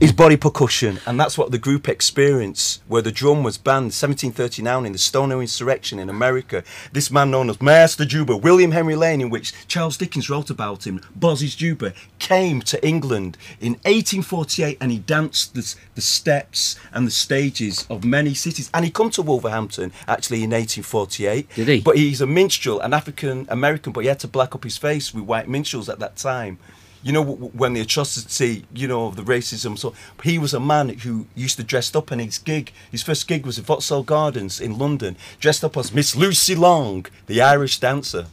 is 0.00 0.12
body 0.12 0.36
percussion, 0.36 0.98
and 1.06 1.20
that's 1.20 1.36
what 1.36 1.50
the 1.50 1.58
group 1.58 1.86
experienced, 1.86 2.82
where 2.88 3.02
the 3.02 3.12
drum 3.12 3.42
was 3.42 3.58
banned 3.58 3.92
1739 3.92 4.86
in 4.86 4.92
the 4.92 4.98
Stono 4.98 5.40
insurrection 5.40 5.98
in 5.98 6.08
America. 6.08 6.64
This 6.92 7.10
man 7.10 7.30
known 7.30 7.50
as 7.50 7.60
Master 7.60 8.06
Juba, 8.06 8.34
William 8.38 8.70
Henry 8.70 8.96
Lane, 8.96 9.20
in 9.20 9.28
which 9.28 9.52
Charles 9.68 9.98
Dickens 9.98 10.30
wrote 10.30 10.48
about 10.48 10.86
him, 10.86 11.02
Boz's 11.14 11.54
Juba, 11.54 11.92
came 12.18 12.62
to 12.62 12.82
England 12.86 13.36
in 13.60 13.72
1848 13.72 14.78
and 14.80 14.90
he 14.90 14.98
danced 15.00 15.54
the, 15.54 15.74
the 15.94 16.00
steps 16.00 16.76
and 16.94 17.06
the 17.06 17.10
stages 17.10 17.86
of 17.90 18.02
many 18.02 18.32
cities. 18.32 18.70
And 18.72 18.86
he 18.86 18.90
come 18.90 19.10
to 19.10 19.22
Wolverhampton 19.22 19.92
actually 20.08 20.38
in 20.38 20.50
1848. 20.50 21.46
Did 21.54 21.68
he? 21.68 21.80
But 21.80 21.96
he's 21.98 22.22
a 22.22 22.26
minstrel, 22.26 22.80
an 22.80 22.94
African 22.94 23.46
American, 23.50 23.92
but 23.92 24.00
he 24.00 24.08
had 24.08 24.20
to 24.20 24.28
black 24.28 24.54
up 24.54 24.64
his 24.64 24.78
face 24.78 25.12
with 25.12 25.24
white 25.24 25.48
minstrels 25.48 25.90
at 25.90 25.98
that 25.98 26.16
time. 26.16 26.58
You 27.02 27.12
know, 27.12 27.22
when 27.22 27.72
the 27.72 27.80
atrocity, 27.80 28.64
you 28.74 28.86
know, 28.86 29.06
of 29.06 29.16
the 29.16 29.22
racism. 29.22 29.78
So 29.78 29.94
he 30.22 30.38
was 30.38 30.52
a 30.52 30.60
man 30.60 30.90
who 30.90 31.26
used 31.34 31.56
to 31.56 31.62
dress 31.62 31.94
up, 31.94 32.10
and 32.10 32.20
his 32.20 32.38
gig, 32.38 32.72
his 32.90 33.02
first 33.02 33.26
gig 33.26 33.46
was 33.46 33.58
at 33.58 33.64
Vauxhall 33.64 34.02
Gardens 34.02 34.60
in 34.60 34.76
London, 34.76 35.16
dressed 35.38 35.64
up 35.64 35.76
as 35.76 35.94
Miss 35.94 36.14
Lucy 36.14 36.54
Long, 36.54 37.06
the 37.26 37.40
Irish 37.40 37.80
dancer. 37.80 38.26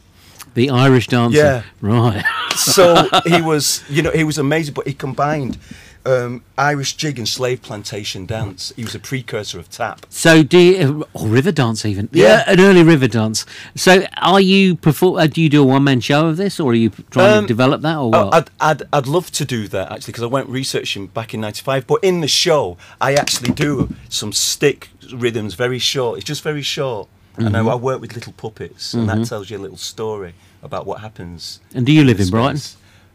The 0.54 0.70
Irish 0.70 1.08
dancer. 1.08 1.38
Yeah. 1.38 1.64
Right. 1.82 2.24
So 2.58 3.08
he 3.24 3.40
was, 3.40 3.84
you 3.88 4.02
know, 4.02 4.10
he 4.10 4.24
was 4.24 4.40
amazing, 4.40 4.74
but 4.74 4.88
he 4.88 4.94
combined 4.96 5.60
um, 6.08 6.44
Irish 6.58 6.96
jig 6.96 7.18
and 7.18 7.28
slave 7.28 7.62
plantation 7.62 8.26
dance. 8.26 8.72
He 8.76 8.84
was 8.84 8.96
a 8.96 9.00
precursor 9.00 9.60
of 9.60 9.70
tap. 9.70 10.06
So 10.10 10.42
do 10.44 10.58
you, 10.58 11.06
or 11.14 11.28
river 11.28 11.52
dance 11.52 11.86
even? 11.86 12.08
Yeah. 12.12 12.44
an 12.48 12.60
early 12.60 12.84
river 12.84 13.08
dance. 13.08 13.46
So 13.76 14.06
are 14.18 14.40
you 14.42 14.76
perform? 14.76 15.18
Uh, 15.18 15.28
do 15.28 15.42
you 15.42 15.50
do 15.50 15.62
a 15.62 15.66
one 15.66 15.84
man 15.84 16.00
show 16.00 16.28
of 16.28 16.38
this, 16.38 16.60
or 16.60 16.72
are 16.72 16.76
you 16.76 16.90
trying 17.12 17.38
Um, 17.40 17.44
to 17.44 17.48
develop 17.48 17.82
that, 17.82 17.98
or 17.98 18.16
Oh, 18.16 18.26
what? 18.28 18.34
I'd, 18.34 18.50
I'd, 18.82 18.84
I'd 18.94 19.08
love 19.08 19.32
to 19.32 19.46
do 19.46 19.68
that 19.68 19.92
actually 19.92 20.14
because 20.14 20.24
I 20.24 20.28
went 20.28 20.48
researching 20.50 21.08
back 21.08 21.34
in 21.34 21.42
'95. 21.42 21.86
But 21.88 22.04
in 22.04 22.22
the 22.22 22.28
show, 22.28 22.78
I 23.02 23.14
actually 23.16 23.54
do 23.54 23.94
some 24.10 24.32
stick 24.34 24.90
rhythms, 25.14 25.54
very 25.56 25.80
short. 25.80 26.18
It's 26.20 26.26
just 26.28 26.42
very 26.44 26.62
short, 26.62 27.08
and 27.36 27.50
Mm-hmm. 27.54 27.68
I, 27.68 27.72
I 27.74 27.76
work 27.76 28.02
with 28.02 28.14
little 28.16 28.34
puppets, 28.34 28.94
and 28.94 29.08
that 29.10 29.26
tells 29.28 29.50
you 29.50 29.58
a 29.58 29.64
little 29.66 29.78
story 29.78 30.34
about 30.64 30.86
what 30.88 31.02
happens. 31.02 31.60
and 31.76 31.86
do 31.86 31.92
you 31.92 32.04
live 32.04 32.20
in 32.20 32.26
space. 32.28 32.32
Brighton? 32.32 32.62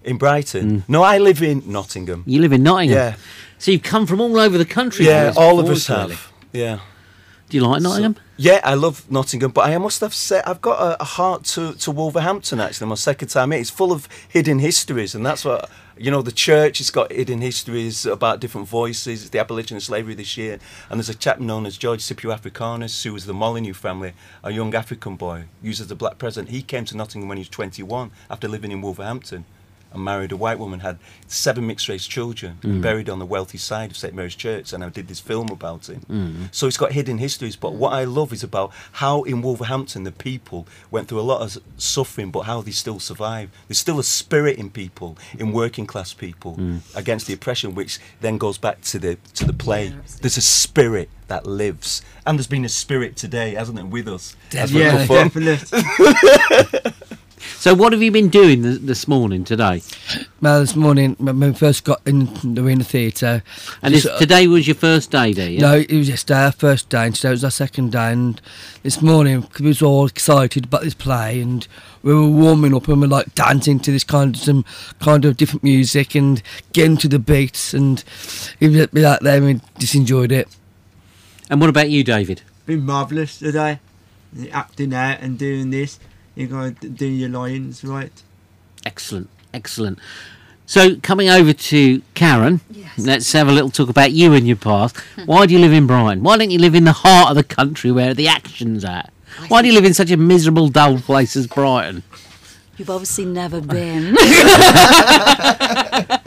Mm. 0.02 0.10
In 0.10 0.16
Brighton? 0.18 0.84
No, 0.88 1.02
I 1.02 1.18
live 1.18 1.42
in 1.42 1.62
Nottingham. 1.66 2.24
You 2.26 2.40
live 2.40 2.52
in 2.52 2.62
Nottingham. 2.62 2.96
Yeah. 2.98 3.14
So 3.58 3.70
you've 3.70 3.82
come 3.82 4.06
from 4.06 4.20
all 4.20 4.38
over 4.38 4.58
the 4.58 4.64
country. 4.64 5.06
Yeah, 5.06 5.32
all 5.36 5.60
of 5.60 5.68
us 5.68 5.86
have. 5.86 6.08
really. 6.08 6.18
Yeah. 6.52 6.80
Do 7.48 7.56
you 7.58 7.64
like 7.66 7.82
So- 7.82 7.88
Nottingham? 7.88 8.16
yeah, 8.38 8.60
I 8.64 8.74
love 8.74 9.08
Nottingham, 9.10 9.50
but 9.52 9.68
I 9.68 9.76
must 9.78 10.00
have 10.00 10.14
said 10.14 10.42
I've 10.46 10.60
got 10.62 10.80
a, 10.80 11.00
a 11.02 11.04
heart 11.04 11.44
to, 11.54 11.74
to 11.74 11.90
Wolverhampton. 11.90 12.60
Actually, 12.60 12.88
my 12.88 12.94
second 12.96 13.28
time 13.28 13.50
here, 13.52 13.60
it's 13.60 13.70
full 13.70 13.92
of 13.92 14.08
hidden 14.28 14.58
histories, 14.58 15.14
and 15.14 15.24
that's 15.24 15.44
what 15.44 15.70
you 15.98 16.10
know. 16.10 16.22
The 16.22 16.32
church 16.32 16.78
has 16.78 16.90
got 16.90 17.12
hidden 17.12 17.42
histories 17.42 18.06
about 18.06 18.40
different 18.40 18.68
voices. 18.68 19.28
The 19.30 19.38
abolition 19.38 19.76
of 19.76 19.82
slavery 19.82 20.14
this 20.14 20.36
year, 20.38 20.58
and 20.88 20.98
there's 20.98 21.10
a 21.10 21.14
chap 21.14 21.40
known 21.40 21.66
as 21.66 21.76
George 21.76 22.00
Scipio 22.00 22.32
Africanus, 22.32 23.02
who 23.04 23.12
was 23.12 23.26
the 23.26 23.34
Molyneux 23.34 23.74
family, 23.74 24.14
a 24.42 24.50
young 24.50 24.74
African 24.74 25.16
boy 25.16 25.44
used 25.62 25.80
as 25.82 25.90
a 25.90 25.94
black 25.94 26.16
president. 26.18 26.48
He 26.50 26.62
came 26.62 26.86
to 26.86 26.96
Nottingham 26.96 27.28
when 27.28 27.36
he 27.36 27.42
was 27.42 27.50
21 27.50 28.10
after 28.30 28.48
living 28.48 28.72
in 28.72 28.80
Wolverhampton. 28.80 29.44
And 29.94 30.04
married 30.04 30.32
a 30.32 30.36
white 30.36 30.58
woman, 30.58 30.80
had 30.80 30.98
seven 31.26 31.66
mixed 31.66 31.88
race 31.88 32.06
children, 32.06 32.58
and 32.62 32.78
mm. 32.78 32.82
buried 32.82 33.08
on 33.08 33.18
the 33.18 33.26
wealthy 33.26 33.58
side 33.58 33.90
of 33.90 33.96
St 33.96 34.14
Mary's 34.14 34.34
Church. 34.34 34.72
And 34.72 34.84
I 34.84 34.88
did 34.88 35.08
this 35.08 35.20
film 35.20 35.48
about 35.50 35.88
him. 35.88 36.00
Mm. 36.08 36.54
So 36.54 36.66
it's 36.66 36.76
got 36.76 36.92
hidden 36.92 37.18
histories. 37.18 37.56
But 37.56 37.74
what 37.74 37.92
I 37.92 38.04
love 38.04 38.32
is 38.32 38.42
about 38.42 38.72
how 38.92 39.22
in 39.22 39.42
Wolverhampton 39.42 40.04
the 40.04 40.12
people 40.12 40.66
went 40.90 41.08
through 41.08 41.20
a 41.20 41.22
lot 41.22 41.42
of 41.42 41.62
suffering, 41.76 42.30
but 42.30 42.42
how 42.42 42.60
they 42.60 42.70
still 42.70 43.00
survive. 43.00 43.50
There's 43.68 43.78
still 43.78 43.98
a 43.98 44.04
spirit 44.04 44.58
in 44.58 44.70
people, 44.70 45.16
in 45.38 45.52
working 45.52 45.86
class 45.86 46.12
people, 46.12 46.56
mm. 46.56 46.80
against 46.96 47.26
the 47.26 47.34
oppression, 47.34 47.74
which 47.74 47.98
then 48.20 48.38
goes 48.38 48.58
back 48.58 48.80
to 48.82 48.98
the 48.98 49.16
to 49.34 49.44
the 49.44 49.52
play. 49.52 49.86
Yeah, 49.86 49.96
there's 50.20 50.36
a 50.36 50.42
spirit 50.42 51.08
that 51.28 51.46
lives, 51.46 52.02
and 52.26 52.38
there's 52.38 52.46
been 52.46 52.64
a 52.64 52.68
spirit 52.68 53.16
today, 53.16 53.54
hasn't 53.54 53.78
it, 53.78 53.86
with 53.86 54.08
us? 54.08 54.36
as 54.54 54.72
yeah, 54.72 55.06
definitely. 55.06 55.58
So 57.42 57.74
what 57.74 57.92
have 57.92 58.02
you 58.02 58.10
been 58.10 58.28
doing 58.28 58.62
th- 58.62 58.80
this 58.80 59.06
morning 59.06 59.44
today? 59.44 59.82
Well, 60.40 60.60
this 60.60 60.74
morning 60.76 61.16
when 61.18 61.40
we 61.40 61.52
first 61.52 61.84
got 61.84 62.00
in 62.06 62.26
the 62.54 62.62
Arena 62.62 62.84
Theatre, 62.84 63.42
And 63.82 63.94
this, 63.94 64.06
today 64.18 64.46
was 64.46 64.66
your 64.66 64.74
first 64.76 65.10
day 65.10 65.32
there. 65.32 65.50
Yeah? 65.50 65.60
No, 65.60 65.74
it 65.76 65.92
was 65.92 66.08
yesterday, 66.08 66.44
our 66.44 66.52
first 66.52 66.88
day, 66.88 67.06
and 67.06 67.14
today 67.14 67.30
was 67.30 67.44
our 67.44 67.50
second 67.50 67.92
day. 67.92 68.12
And 68.12 68.40
this 68.82 69.02
morning, 69.02 69.46
we 69.60 69.66
was 69.66 69.82
all 69.82 70.06
excited 70.06 70.64
about 70.66 70.82
this 70.82 70.94
play, 70.94 71.40
and 71.40 71.66
we 72.02 72.14
were 72.14 72.28
warming 72.28 72.74
up 72.74 72.88
and 72.88 73.00
we 73.00 73.06
were 73.06 73.12
like 73.12 73.34
dancing 73.34 73.78
to 73.80 73.92
this 73.92 74.04
kind 74.04 74.34
of 74.34 74.40
some 74.40 74.64
kind 75.00 75.24
of 75.24 75.36
different 75.36 75.62
music 75.62 76.14
and 76.14 76.42
getting 76.72 76.96
to 76.98 77.08
the 77.08 77.18
beats, 77.18 77.74
and 77.74 78.02
it 78.60 78.68
was 78.68 78.86
be 78.88 79.02
like 79.02 79.20
there, 79.20 79.36
and 79.36 79.46
we 79.46 79.60
just 79.78 79.94
enjoyed 79.94 80.32
it. 80.32 80.48
And 81.50 81.60
what 81.60 81.70
about 81.70 81.90
you, 81.90 82.02
David? 82.02 82.42
Been 82.66 82.84
marvellous 82.86 83.38
today. 83.38 83.80
Acting 84.50 84.94
out 84.94 85.20
and 85.20 85.38
doing 85.38 85.70
this. 85.70 85.98
You're 86.34 86.48
going 86.48 86.74
to 86.76 86.88
do 86.88 87.06
your 87.06 87.28
lines 87.28 87.84
right. 87.84 88.12
Excellent, 88.86 89.28
excellent. 89.52 89.98
So 90.66 90.96
coming 90.96 91.28
over 91.28 91.52
to 91.52 92.02
Karen, 92.14 92.60
Yes. 92.70 92.98
let's 92.98 93.32
have 93.32 93.48
a 93.48 93.52
little 93.52 93.70
talk 93.70 93.88
about 93.90 94.12
you 94.12 94.32
and 94.32 94.46
your 94.46 94.56
past. 94.56 94.96
Hmm. 95.16 95.22
Why 95.26 95.46
do 95.46 95.52
you 95.54 95.60
live 95.60 95.72
in 95.72 95.86
Brighton? 95.86 96.22
Why 96.22 96.38
don't 96.38 96.50
you 96.50 96.58
live 96.58 96.74
in 96.74 96.84
the 96.84 96.92
heart 96.92 97.30
of 97.30 97.36
the 97.36 97.44
country 97.44 97.92
where 97.92 98.14
the 98.14 98.28
action's 98.28 98.84
at? 98.84 99.12
I 99.38 99.46
Why 99.48 99.62
do 99.62 99.68
you 99.68 99.74
live 99.74 99.84
in 99.84 99.94
such 99.94 100.10
a 100.10 100.16
miserable, 100.16 100.68
dull 100.68 100.98
place 100.98 101.36
as 101.36 101.46
Brighton? 101.46 102.02
You've 102.82 102.90
obviously 102.90 103.26
never 103.26 103.60
been. 103.78 104.16
I, 104.18 106.18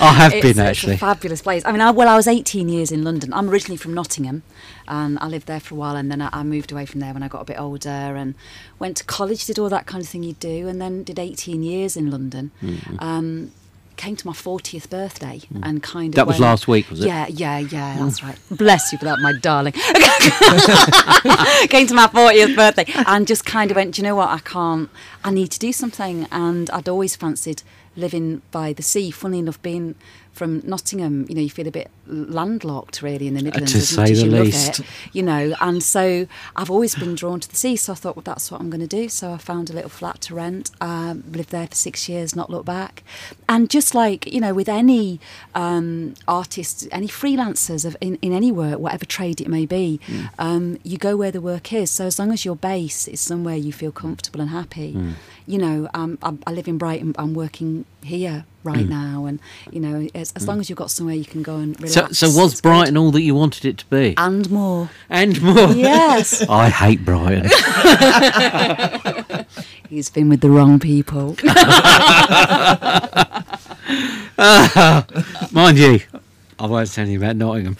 I 0.00 0.12
have 0.12 0.34
it's, 0.34 0.42
been 0.42 0.50
it's 0.50 0.58
actually. 0.58 0.96
a 0.96 0.98
fabulous 0.98 1.40
place. 1.40 1.64
I 1.64 1.72
mean, 1.72 1.80
I, 1.80 1.92
well, 1.92 2.08
I 2.08 2.16
was 2.16 2.28
18 2.28 2.68
years 2.68 2.92
in 2.92 3.04
London. 3.04 3.32
I'm 3.32 3.48
originally 3.48 3.78
from 3.78 3.94
Nottingham, 3.94 4.42
and 4.86 5.18
I 5.18 5.28
lived 5.28 5.46
there 5.46 5.60
for 5.60 5.76
a 5.76 5.78
while, 5.78 5.96
and 5.96 6.10
then 6.10 6.20
I, 6.20 6.28
I 6.30 6.42
moved 6.42 6.72
away 6.72 6.84
from 6.84 7.00
there 7.00 7.14
when 7.14 7.22
I 7.22 7.28
got 7.28 7.40
a 7.40 7.46
bit 7.46 7.58
older, 7.58 7.88
and 7.88 8.34
went 8.78 8.98
to 8.98 9.04
college, 9.04 9.46
did 9.46 9.58
all 9.58 9.70
that 9.70 9.86
kind 9.86 10.02
of 10.02 10.08
thing 10.10 10.24
you 10.24 10.34
do, 10.34 10.68
and 10.68 10.78
then 10.78 11.04
did 11.04 11.18
18 11.18 11.62
years 11.62 11.96
in 11.96 12.10
London. 12.10 12.50
Mm-hmm. 12.62 12.96
Um, 12.98 13.52
came 13.96 14.16
to 14.16 14.26
my 14.26 14.32
40th 14.32 14.90
birthday 14.90 15.38
hmm. 15.38 15.60
and 15.62 15.82
kind 15.82 16.14
of 16.14 16.16
That 16.16 16.26
was 16.26 16.34
went- 16.34 16.50
last 16.50 16.68
week, 16.68 16.90
was 16.90 17.00
it? 17.00 17.06
Yeah, 17.06 17.26
yeah, 17.28 17.58
yeah, 17.58 17.96
hmm. 17.96 18.04
that's 18.04 18.22
right. 18.22 18.38
Bless 18.50 18.92
you 18.92 18.98
for 18.98 19.04
that, 19.06 19.18
my 19.20 19.32
darling. 19.40 19.72
came 21.68 21.86
to 21.86 21.94
my 21.94 22.06
40th 22.06 22.56
birthday 22.56 22.84
and 23.06 23.26
just 23.26 23.44
kind 23.44 23.70
of 23.70 23.76
went, 23.76 23.94
do 23.94 24.02
you 24.02 24.08
know 24.08 24.16
what? 24.16 24.28
I 24.28 24.38
can't, 24.38 24.90
I 25.22 25.30
need 25.30 25.50
to 25.52 25.58
do 25.58 25.72
something. 25.72 26.26
And 26.30 26.70
I'd 26.70 26.88
always 26.88 27.16
fancied 27.16 27.62
living 27.96 28.42
by 28.50 28.72
the 28.72 28.82
sea. 28.82 29.10
Funny 29.10 29.38
enough, 29.38 29.60
being 29.62 29.94
from 30.32 30.60
Nottingham, 30.64 31.26
you 31.28 31.34
know, 31.34 31.40
you 31.40 31.50
feel 31.50 31.68
a 31.68 31.70
bit 31.70 31.90
landlocked 32.06 33.02
really 33.02 33.26
in 33.26 33.34
the 33.34 33.42
Midlands 33.42 33.72
to 33.72 33.78
as 33.78 33.96
much 33.96 34.06
say 34.08 34.12
as 34.12 34.22
the 34.22 34.26
least. 34.28 34.80
it, 34.80 34.86
you 35.12 35.22
know. 35.22 35.54
And 35.60 35.82
so 35.82 36.26
I've 36.56 36.70
always 36.70 36.94
been 36.94 37.14
drawn 37.14 37.40
to 37.40 37.48
the 37.48 37.56
sea. 37.56 37.76
So 37.76 37.92
I 37.92 37.96
thought, 37.96 38.16
well, 38.16 38.22
that's 38.22 38.50
what 38.50 38.60
I'm 38.60 38.70
going 38.70 38.80
to 38.80 38.86
do. 38.86 39.08
So 39.08 39.32
I 39.32 39.38
found 39.38 39.70
a 39.70 39.72
little 39.72 39.90
flat 39.90 40.20
to 40.22 40.34
rent, 40.34 40.70
um, 40.80 41.24
lived 41.30 41.50
there 41.50 41.66
for 41.66 41.74
six 41.74 42.08
years, 42.08 42.36
not 42.36 42.50
looked 42.50 42.66
back. 42.66 43.02
And 43.48 43.70
just 43.70 43.94
like, 43.94 44.32
you 44.32 44.40
know, 44.40 44.54
with 44.54 44.68
any 44.68 45.20
um, 45.54 46.14
artists, 46.28 46.86
any 46.92 47.08
freelancers 47.08 47.84
of, 47.84 47.96
in, 48.00 48.16
in 48.22 48.32
any 48.32 48.52
work, 48.52 48.78
whatever 48.78 49.04
trade 49.04 49.40
it 49.40 49.48
may 49.48 49.66
be, 49.66 50.00
um, 50.38 50.78
you 50.82 50.98
go 50.98 51.16
where 51.16 51.30
the 51.30 51.40
work 51.40 51.72
is. 51.72 51.90
So 51.90 52.06
as 52.06 52.18
long 52.18 52.32
as 52.32 52.44
your 52.44 52.56
base 52.56 53.08
is 53.08 53.20
somewhere 53.20 53.56
you 53.56 53.72
feel 53.72 53.92
comfortable 53.92 54.40
and 54.40 54.50
happy, 54.50 54.96
you 55.46 55.58
know, 55.58 55.88
um, 55.94 56.18
I, 56.22 56.36
I 56.46 56.52
live 56.52 56.68
in 56.68 56.78
Brighton, 56.78 57.14
I'm 57.18 57.34
working 57.34 57.84
here 58.02 58.44
right 58.62 58.88
now. 58.88 59.26
And, 59.26 59.40
you 59.70 59.80
know, 59.80 60.08
as, 60.14 60.32
as 60.32 60.46
long 60.48 60.58
as 60.60 60.68
you've 60.70 60.78
got 60.78 60.90
somewhere 60.90 61.14
you 61.14 61.24
can 61.24 61.42
go 61.42 61.56
and 61.56 61.78
relax. 61.80 61.93
So 62.10 62.26
was 62.28 62.52
it's 62.52 62.60
good. 62.60 62.68
Brighton 62.68 62.96
all 62.96 63.10
that 63.12 63.22
you 63.22 63.34
wanted 63.34 63.64
it 63.64 63.78
to 63.78 63.86
be? 63.86 64.14
And 64.16 64.50
more. 64.50 64.90
and 65.08 65.40
more. 65.42 65.72
Yes. 65.72 66.42
I 66.48 66.68
hate 66.68 67.04
Brighton. 67.04 67.44
He's 69.88 70.10
been 70.10 70.28
with 70.28 70.40
the 70.40 70.50
wrong 70.50 70.78
people. 70.78 71.36
Mind 75.52 75.78
you, 75.78 76.00
I 76.58 76.66
won't 76.66 76.92
tell 76.92 77.06
you 77.06 77.18
about 77.18 77.36
Nottingham. 77.36 77.76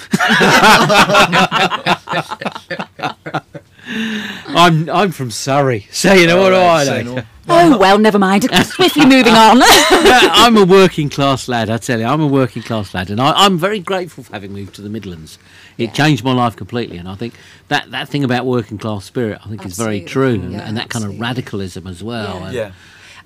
I'm 3.86 4.88
I'm 4.88 5.12
from 5.12 5.30
Surrey, 5.30 5.86
so 5.90 6.12
you 6.12 6.26
know 6.26 6.40
what 6.40 6.50
do 6.50 6.56
I 6.56 6.84
Say 6.84 7.02
know. 7.02 7.22
oh, 7.48 7.76
well, 7.78 7.98
never 7.98 8.18
mind. 8.18 8.44
Swiftly 8.64 9.04
moving 9.04 9.34
on. 9.34 9.60
I'm 9.62 10.56
a 10.56 10.64
working 10.64 11.10
class 11.10 11.48
lad. 11.48 11.68
I 11.70 11.76
tell 11.78 12.00
you, 12.00 12.06
I'm 12.06 12.20
a 12.20 12.26
working 12.26 12.62
class 12.62 12.94
lad, 12.94 13.10
and 13.10 13.20
I, 13.20 13.32
I'm 13.32 13.58
very 13.58 13.80
grateful 13.80 14.24
for 14.24 14.32
having 14.32 14.52
moved 14.52 14.74
to 14.76 14.82
the 14.82 14.88
Midlands. 14.88 15.38
It 15.76 15.90
Yeah. 15.90 15.92
changed 15.92 16.24
my 16.24 16.32
life 16.32 16.56
completely, 16.56 16.96
and 16.96 17.08
I 17.08 17.14
think 17.16 17.34
that, 17.68 17.90
that 17.90 18.08
thing 18.08 18.24
about 18.24 18.46
working 18.46 18.78
class 18.78 19.04
spirit, 19.04 19.40
I 19.44 19.48
think, 19.48 19.66
is 19.66 19.76
very 19.76 20.00
Absolutely. 20.02 20.08
true, 20.38 20.44
and, 20.46 20.52
Yeah, 20.52 20.60
and 20.68 20.76
that 20.76 20.88
kind 20.88 21.04
of 21.04 21.10
absolutely. 21.10 21.20
radicalism 21.20 21.86
as 21.86 22.02
well. 22.02 22.38
Yeah. 22.40 22.44
And- 22.46 22.54
Yeah. 22.54 22.72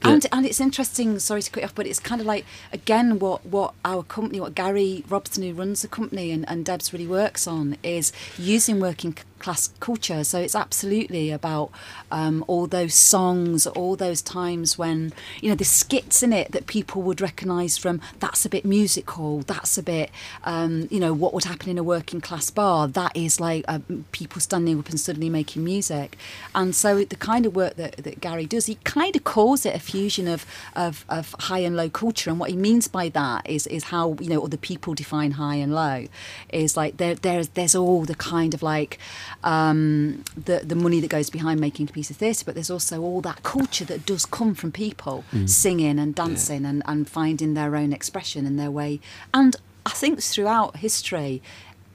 and 0.05 0.27
and 0.33 0.47
it's 0.47 0.61
interesting. 0.61 1.19
Sorry 1.19 1.43
to 1.43 1.51
cut 1.51 1.61
you 1.63 1.65
off, 1.67 1.75
but 1.75 1.85
it's 1.87 1.99
kind 1.99 2.21
of 2.21 2.27
like 2.27 2.45
again 2.73 3.19
what 3.19 3.45
what 3.45 3.75
our 3.85 4.05
company, 4.05 4.39
what 4.41 4.55
Gary 4.55 5.05
Robson, 5.09 5.43
who 5.43 5.53
runs 5.53 5.83
the 5.83 5.89
company, 5.89 6.31
and, 6.31 6.49
and 6.49 6.65
Debs 6.65 6.93
really 6.93 7.07
works 7.09 7.47
on 7.49 7.77
is 7.83 8.13
using 8.39 8.79
working 8.81 9.13
c- 9.17 9.25
class 9.39 9.69
culture. 9.81 10.25
So 10.25 10.41
it's 10.41 10.55
absolutely 10.55 11.31
about 11.31 11.71
um, 12.11 12.45
all 12.47 12.67
those 12.67 12.95
songs, 12.95 13.67
all 13.67 13.97
those 13.97 14.23
times 14.23 14.79
when 14.79 15.13
you 15.41 15.49
know 15.49 15.55
the 15.55 15.65
skits 15.65 16.23
in 16.23 16.33
it 16.33 16.53
that 16.53 16.67
people 16.67 17.03
would 17.03 17.21
recognise 17.21 17.77
from. 17.77 18.01
That's 18.21 18.45
a 18.45 18.49
bit 18.49 18.65
musical. 18.65 19.41
That's 19.41 19.79
a 19.79 19.83
bit 19.83 20.11
um, 20.45 20.89
you 20.91 21.01
know 21.01 21.13
what 21.13 21.35
would 21.35 21.45
happen 21.45 21.69
in 21.71 21.79
a 21.79 21.83
working 21.83 22.21
class 22.21 22.51
bar. 22.51 22.89
That 22.89 23.17
is 23.17 23.41
like 23.41 23.65
uh, 23.69 23.81
people 24.13 24.41
standing 24.41 24.79
up 24.79 24.89
and 24.89 24.99
suddenly 24.99 25.31
making 25.31 25.65
music. 25.65 26.17
And 26.55 26.75
so 26.75 27.05
the 27.05 27.17
kind 27.17 27.47
of 27.47 27.55
work 27.55 27.77
that, 27.77 27.97
that 27.99 28.21
Gary 28.21 28.47
does, 28.47 28.67
he 28.67 28.77
kind 28.85 29.15
of 29.17 29.25
calls 29.25 29.65
it 29.67 29.75
a 29.75 29.79
fusion 29.79 30.29
of, 30.29 30.47
of, 30.75 31.05
of 31.09 31.35
high 31.39 31.61
and 31.61 31.77
low 31.77 31.89
culture. 31.89 32.31
And 32.31 32.39
what 32.39 32.51
he 32.51 32.57
means 32.57 32.89
by 32.89 33.09
that 33.11 33.49
is 33.49 33.67
is 33.67 33.85
how 33.85 34.17
you 34.21 34.29
know 34.29 34.43
other 34.43 34.57
people 34.57 34.95
define 34.95 35.33
high 35.33 35.57
and 35.57 35.75
low. 35.75 36.07
Is 36.53 36.77
like 36.77 36.97
there 36.97 37.15
there's 37.15 37.49
there's 37.51 37.75
all 37.75 38.05
the 38.05 38.15
kind 38.15 38.55
of 38.55 38.63
like 38.63 38.99
um, 39.45 40.25
the 40.37 40.61
the 40.65 40.75
money 40.75 41.01
that 41.01 41.11
goes 41.11 41.31
behind 41.31 41.61
making 41.61 41.89
a 41.89 41.93
piece 41.93 42.11
of 42.11 42.17
theatre, 42.17 42.45
but 42.45 42.55
there's 42.55 42.71
also 42.71 43.03
all 43.03 43.21
that 43.23 43.43
culture 43.43 43.85
that 43.87 44.07
does 44.07 44.25
come 44.27 44.55
from 44.55 44.73
people 44.73 45.25
singing 45.47 45.99
and 45.99 46.15
dancing 46.15 46.65
and, 46.65 46.83
and 46.87 47.09
finding 47.09 47.55
their 47.55 47.77
own 47.77 47.93
expression 47.93 48.47
in 48.47 48.57
their 48.57 48.71
way. 48.71 49.01
And 49.33 49.57
I 49.87 49.91
think 49.91 50.23
throughout 50.23 50.77
history, 50.79 51.43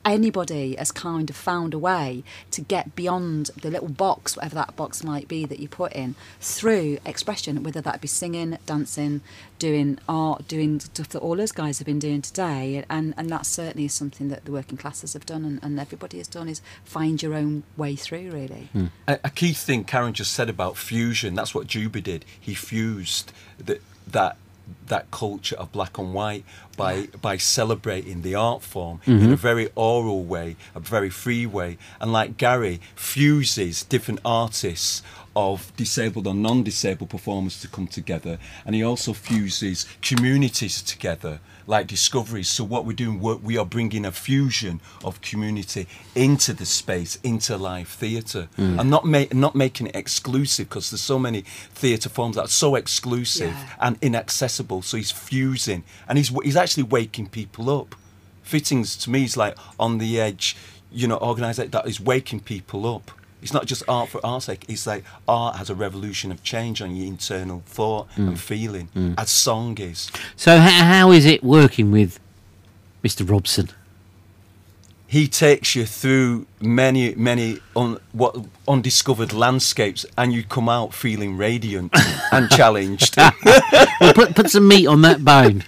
anybody 0.06 0.76
has 0.76 0.92
kind 0.92 1.30
of 1.30 1.36
found 1.36 1.74
a 1.74 1.80
way 1.80 2.24
to 2.52 2.62
get 2.62 2.96
beyond 2.96 3.50
the 3.62 3.70
little 3.70 3.89
box, 3.89 4.36
whatever 4.36 4.56
that 4.56 4.76
box 4.76 5.04
might 5.04 5.28
be 5.28 5.46
that 5.46 5.60
you 5.60 5.68
put 5.68 5.94
in, 5.94 6.16
through 6.39 6.98
expression, 7.06 7.63
whether 7.63 7.82
that 7.82 8.02
be 8.02 8.08
singing, 8.08 8.58
dancing, 8.66 9.22
doing 9.60 9.98
art, 10.10 10.48
doing 10.48 10.80
stuff 10.80 11.10
that 11.10 11.20
all 11.20 11.36
those 11.36 11.52
guys 11.52 11.80
have 11.80 11.86
been 11.86 12.00
doing 12.00 12.22
today. 12.22 12.84
And, 12.89 13.13
and 13.18 13.30
that 13.30 13.46
certainly 13.46 13.86
is 13.86 13.94
something 13.94 14.30
that 14.30 14.46
the 14.46 14.52
working 14.52 14.78
classes 14.78 15.13
have 15.13 15.26
done 15.26 15.46
and, 15.46 15.60
and 15.63 15.80
everybody 15.80 16.18
has 16.18 16.28
done 16.28 16.50
is 16.50 16.62
find 16.84 17.22
your 17.22 17.34
own 17.34 17.63
way 17.78 17.96
through, 17.96 18.32
really. 18.32 18.70
Hmm. 18.74 18.88
A, 19.08 19.20
a 19.24 19.30
key 19.30 19.54
thing 19.54 19.84
Karen 19.84 20.13
just 20.13 20.34
said 20.34 20.50
about 20.50 20.78
fusion, 20.78 21.36
that's 21.36 21.56
what 21.56 21.68
Juba 21.68 22.02
did. 22.02 22.26
He 22.39 22.54
fused 22.54 23.32
that 23.58 23.82
that 24.06 24.36
that 24.88 25.12
culture 25.12 25.56
of 25.56 25.71
black 25.71 25.97
and 25.97 26.13
white 26.13 26.43
by 26.78 27.08
by 27.21 27.38
celebrating 27.38 28.21
the 28.21 28.36
art 28.36 28.62
form 28.62 28.99
in 29.06 29.19
mm-hmm. 29.19 29.34
a 29.34 29.36
very 29.36 29.69
oral 29.76 30.23
way, 30.23 30.56
a 30.76 30.80
very 30.80 31.10
free 31.10 31.45
way. 31.45 31.78
And 31.99 32.12
like 32.12 32.38
Gary 32.38 32.82
fuses 32.95 33.84
different 33.84 34.19
artists 34.26 35.04
of 35.36 35.76
disabled 35.76 36.28
or 36.28 36.34
non-disabled 36.34 37.10
performers 37.10 37.60
to 37.62 37.67
come 37.67 37.88
together. 37.88 38.38
And 38.65 38.76
he 38.76 38.84
also 38.84 39.13
fuses 39.13 39.88
communities 40.02 40.82
together 40.82 41.39
like 41.65 41.88
discoveries. 41.88 42.50
So 42.50 42.63
what 42.63 42.86
we're 42.86 42.93
doing 42.93 43.19
we 43.19 43.58
are 43.58 43.65
bringing 43.65 44.06
a 44.06 44.12
fusion 44.12 44.82
of 45.04 45.22
community 45.22 45.88
into 46.15 46.54
the 46.54 46.65
space 46.65 47.17
into 47.24 47.58
live 47.58 47.88
theatre. 47.88 48.48
Mm. 48.58 48.80
And 48.80 48.89
not 48.89 49.06
ma- 49.06 49.26
not 49.32 49.56
making 49.56 49.88
it 49.88 49.96
exclusive 49.96 50.69
because 50.69 50.91
there's 50.91 51.02
so 51.02 51.17
many 51.19 51.41
theatre 51.74 52.10
forms 52.10 52.36
that 52.36 52.46
are 52.46 52.48
so 52.50 52.76
exclusive 52.76 53.50
Yeah. 53.52 53.69
and 53.80 53.98
inaccessible. 54.02 54.82
So 54.82 54.98
he's 54.98 55.12
fusing 55.12 55.84
and 56.08 56.17
he's 56.17 56.30
he's 56.43 56.58
actually 56.58 56.84
waking 56.84 57.30
people 57.30 57.69
up. 57.69 57.96
Fittings 58.43 58.96
to 58.98 59.10
me 59.10 59.24
is 59.24 59.38
like 59.38 59.56
on 59.80 59.98
the 60.00 60.19
edge 60.19 60.56
you 60.91 61.08
know 61.08 61.17
organisation 61.17 61.72
that 61.72 61.88
is 61.88 62.00
waking 62.00 62.39
people 62.41 62.86
up 62.96 63.10
it's 63.43 63.53
not 63.53 63.65
just 63.65 63.84
art 63.88 64.10
for 64.10 64.25
art's 64.25 64.45
sake 64.45 64.65
it's 64.67 64.88
like 64.88 65.03
art 65.27 65.58
has 65.58 65.69
a 65.69 65.75
revolution 65.75 66.32
of 66.32 66.41
change 66.43 66.82
on 66.82 66.95
your 66.95 67.06
internal 67.06 67.62
thought 67.65 68.08
and 68.15 68.29
mm. 68.29 68.38
feeling 68.38 68.89
mm. 68.95 69.13
as 69.17 69.29
song 69.29 69.77
is 69.77 70.10
So, 70.36 70.58
how 70.58 71.12
is 71.12 71.25
it 71.25 71.43
working 71.43 71.91
with 71.91 72.19
Mr. 73.03 73.29
Robson? 73.29 73.69
he 75.13 75.27
takes 75.27 75.75
you 75.75 75.86
through 75.86 76.47
many 76.60 77.13
many 77.13 77.60
un, 77.75 77.99
what 78.13 78.36
undiscovered 78.67 79.32
landscapes 79.32 80.08
and 80.17 80.34
you 80.34 80.43
come 80.43 80.67
out 80.67 80.91
feeling 80.91 81.38
radiant 81.38 81.93
and 82.32 82.49
challenged 82.49 83.15
Well, 84.01 84.13
put, 84.13 84.36
put 84.36 84.49
some 84.49 84.67
meat 84.67 84.88
on 84.88 85.01
that 85.01 85.23
bone. 85.23 85.63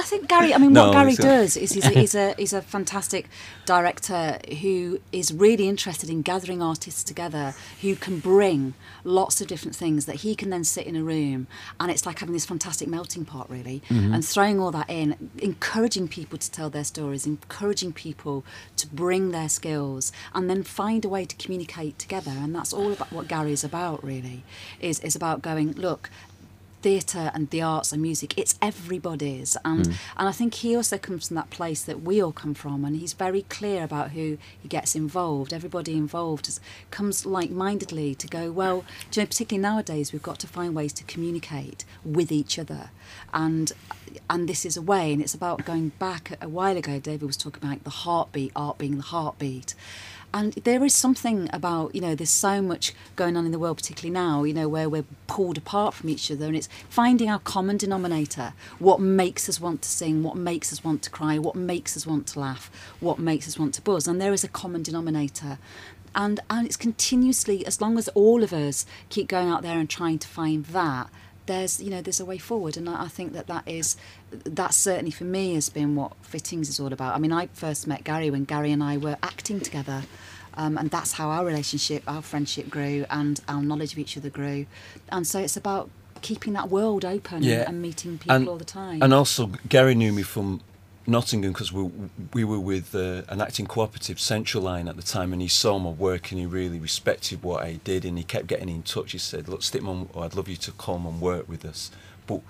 I 0.00 0.02
think 0.02 0.28
Gary. 0.28 0.54
I 0.54 0.58
mean, 0.58 0.72
No, 0.72 0.86
what 0.86 0.92
Gary 0.94 1.14
does 1.14 1.58
is 1.58 1.72
he's 1.72 1.84
a, 1.84 1.90
he's 2.00 2.14
a 2.14 2.34
he's 2.38 2.54
a 2.54 2.62
fantastic 2.62 3.28
director 3.66 4.38
who 4.62 4.98
is 5.12 5.32
really 5.32 5.68
interested 5.68 6.08
in 6.08 6.22
gathering 6.22 6.62
artists 6.62 7.04
together 7.04 7.54
who 7.82 7.94
can 7.94 8.18
bring 8.18 8.72
lots 9.04 9.42
of 9.42 9.46
different 9.46 9.76
things 9.76 10.06
that 10.06 10.16
he 10.16 10.34
can 10.34 10.48
then 10.48 10.64
sit 10.64 10.86
in 10.86 10.96
a 10.96 11.02
room 11.02 11.46
and 11.78 11.90
it's 11.90 12.06
like 12.06 12.18
having 12.18 12.32
this 12.32 12.46
fantastic 12.46 12.88
melting 12.88 13.26
pot 13.26 13.48
really 13.50 13.82
mm-hmm. 13.88 14.12
and 14.14 14.24
throwing 14.24 14.58
all 14.58 14.70
that 14.70 14.88
in 14.88 15.30
encouraging 15.38 16.08
people 16.08 16.38
to 16.38 16.50
tell 16.50 16.70
their 16.70 16.84
stories 16.84 17.26
encouraging 17.26 17.92
people 17.92 18.42
to 18.76 18.86
bring 18.88 19.30
their 19.30 19.48
skills 19.48 20.12
and 20.34 20.48
then 20.48 20.62
find 20.62 21.04
a 21.04 21.08
way 21.08 21.24
to 21.24 21.36
communicate 21.36 21.98
together 21.98 22.32
and 22.32 22.54
that's 22.54 22.72
all 22.72 22.92
about 22.92 23.12
what 23.12 23.28
Gary's 23.28 23.62
about 23.62 24.02
really 24.02 24.42
is 24.80 24.98
is 25.00 25.14
about 25.14 25.42
going 25.42 25.72
look 25.72 26.10
theatre 26.82 27.30
and 27.34 27.50
the 27.50 27.62
arts 27.62 27.92
and 27.92 28.02
music 28.02 28.36
it's 28.38 28.58
everybody's. 28.60 29.56
And 29.64 29.86
hmm. 29.86 29.92
and 30.16 30.28
I 30.28 30.32
think 30.32 30.54
he 30.54 30.76
also 30.76 30.98
comes 30.98 31.28
from 31.28 31.36
that 31.36 31.50
place 31.50 31.82
that 31.82 32.02
we 32.02 32.22
all 32.22 32.32
come 32.32 32.54
from 32.54 32.84
and 32.84 32.96
he's 32.96 33.12
very 33.12 33.42
clear 33.42 33.84
about 33.84 34.12
who 34.12 34.38
he 34.60 34.68
gets 34.68 34.94
involved. 34.94 35.52
Everybody 35.52 35.94
involved 35.94 36.48
is, 36.48 36.60
comes 36.90 37.26
like-mindedly 37.26 38.14
to 38.16 38.26
go 38.26 38.50
well 38.50 38.84
do 39.10 39.20
you 39.20 39.22
know 39.22 39.26
particularly 39.26 39.62
nowadays 39.62 40.12
we've 40.12 40.22
got 40.22 40.38
to 40.40 40.46
find 40.46 40.74
ways 40.74 40.92
to 40.94 41.04
communicate 41.04 41.84
with 42.04 42.32
each 42.32 42.58
other. 42.58 42.90
And 43.32 43.72
and 44.28 44.48
this 44.48 44.64
is 44.64 44.76
a 44.76 44.82
way 44.82 45.12
and 45.12 45.22
it's 45.22 45.34
about 45.34 45.64
going 45.64 45.90
back 45.98 46.36
a 46.40 46.48
while 46.48 46.76
ago 46.76 46.98
David 46.98 47.26
was 47.26 47.36
talking 47.36 47.62
about 47.62 47.84
the 47.84 47.90
heartbeat 47.90 48.52
art 48.56 48.78
being 48.78 48.96
the 48.96 49.02
heartbeat 49.02 49.74
and 50.32 50.52
there 50.52 50.84
is 50.84 50.94
something 50.94 51.48
about, 51.52 51.94
you 51.94 52.00
know, 52.00 52.14
there's 52.14 52.30
so 52.30 52.62
much 52.62 52.94
going 53.16 53.36
on 53.36 53.46
in 53.46 53.52
the 53.52 53.58
world, 53.58 53.78
particularly 53.78 54.12
now, 54.12 54.44
you 54.44 54.54
know, 54.54 54.68
where 54.68 54.88
we're 54.88 55.04
pulled 55.26 55.58
apart 55.58 55.94
from 55.94 56.08
each 56.08 56.30
other. 56.30 56.46
And 56.46 56.56
it's 56.56 56.68
finding 56.88 57.28
our 57.28 57.40
common 57.40 57.76
denominator. 57.76 58.52
What 58.78 59.00
makes 59.00 59.48
us 59.48 59.60
want 59.60 59.82
to 59.82 59.88
sing? 59.88 60.22
What 60.22 60.36
makes 60.36 60.72
us 60.72 60.84
want 60.84 61.02
to 61.02 61.10
cry? 61.10 61.38
What 61.38 61.56
makes 61.56 61.96
us 61.96 62.06
want 62.06 62.26
to 62.28 62.40
laugh? 62.40 62.70
What 63.00 63.18
makes 63.18 63.48
us 63.48 63.58
want 63.58 63.74
to 63.74 63.82
buzz? 63.82 64.06
And 64.06 64.20
there 64.20 64.32
is 64.32 64.44
a 64.44 64.48
common 64.48 64.82
denominator. 64.82 65.58
And, 66.14 66.40
and 66.48 66.66
it's 66.66 66.76
continuously, 66.76 67.64
as 67.66 67.80
long 67.80 67.98
as 67.98 68.08
all 68.08 68.42
of 68.42 68.52
us 68.52 68.86
keep 69.08 69.28
going 69.28 69.48
out 69.48 69.62
there 69.62 69.78
and 69.78 69.88
trying 69.88 70.18
to 70.20 70.28
find 70.28 70.64
that, 70.66 71.08
there's 71.46 71.80
you 71.80 71.90
know 71.90 72.00
there's 72.02 72.20
a 72.20 72.24
way 72.24 72.38
forward, 72.38 72.76
and 72.76 72.88
I, 72.88 73.04
I 73.04 73.08
think 73.08 73.32
that 73.32 73.46
that 73.48 73.66
is 73.66 73.96
that 74.44 74.74
certainly 74.74 75.10
for 75.10 75.24
me 75.24 75.54
has 75.54 75.68
been 75.68 75.96
what 75.96 76.12
fittings 76.22 76.68
is 76.68 76.78
all 76.80 76.92
about. 76.92 77.14
I 77.14 77.18
mean, 77.18 77.32
I 77.32 77.48
first 77.54 77.86
met 77.86 78.04
Gary 78.04 78.30
when 78.30 78.44
Gary 78.44 78.72
and 78.72 78.82
I 78.82 78.96
were 78.96 79.16
acting 79.22 79.60
together. 79.60 80.02
Um, 80.54 80.76
and 80.76 80.90
that's 80.90 81.12
how 81.12 81.28
our 81.30 81.44
relationship, 81.46 82.02
our 82.08 82.20
friendship 82.20 82.68
grew, 82.68 83.06
and 83.08 83.40
our 83.48 83.62
knowledge 83.62 83.92
of 83.92 83.98
each 84.00 84.16
other 84.18 84.28
grew. 84.30 84.66
And 85.08 85.24
so 85.26 85.38
it's 85.38 85.56
about 85.56 85.88
keeping 86.22 86.52
that 86.54 86.68
world 86.68 87.04
open 87.04 87.42
Yeah. 87.44 87.64
and 87.68 87.80
meeting 87.80 88.18
people 88.18 88.34
And- 88.36 88.48
all 88.48 88.58
the 88.58 88.64
time. 88.64 89.00
And 89.00 89.14
also, 89.14 89.52
Gary 89.68 89.94
knew 89.94 90.12
me 90.12 90.22
from 90.22 90.60
Nottingham 91.06 91.52
because 91.52 91.72
we 91.72 91.90
we 92.32 92.44
were 92.44 92.60
with 92.60 92.94
uh, 92.94 93.22
an 93.28 93.40
acting 93.40 93.66
cooperative, 93.66 94.20
Central 94.20 94.62
Line, 94.62 94.88
at 94.88 94.96
the 94.96 95.02
time, 95.02 95.32
and 95.32 95.40
he 95.40 95.48
saw 95.48 95.78
my 95.78 95.90
work 95.90 96.30
and 96.30 96.40
he 96.40 96.46
really 96.46 96.78
respected 96.78 97.42
what 97.42 97.62
I 97.64 97.80
did, 97.84 98.04
and 98.04 98.18
he 98.18 98.24
kept 98.24 98.46
getting 98.46 98.68
in 98.68 98.82
touch. 98.82 99.12
He 99.12 99.18
said, 99.18 99.48
"Look, 99.48 99.60
Stickman, 99.60 100.08
I'd 100.16 100.34
love 100.34 100.48
you 100.48 100.56
to 100.56 100.72
come 100.72 101.06
and 101.06 101.20
work 101.20 101.48
with 101.48 101.64
us." 101.64 101.90
But 102.26 102.40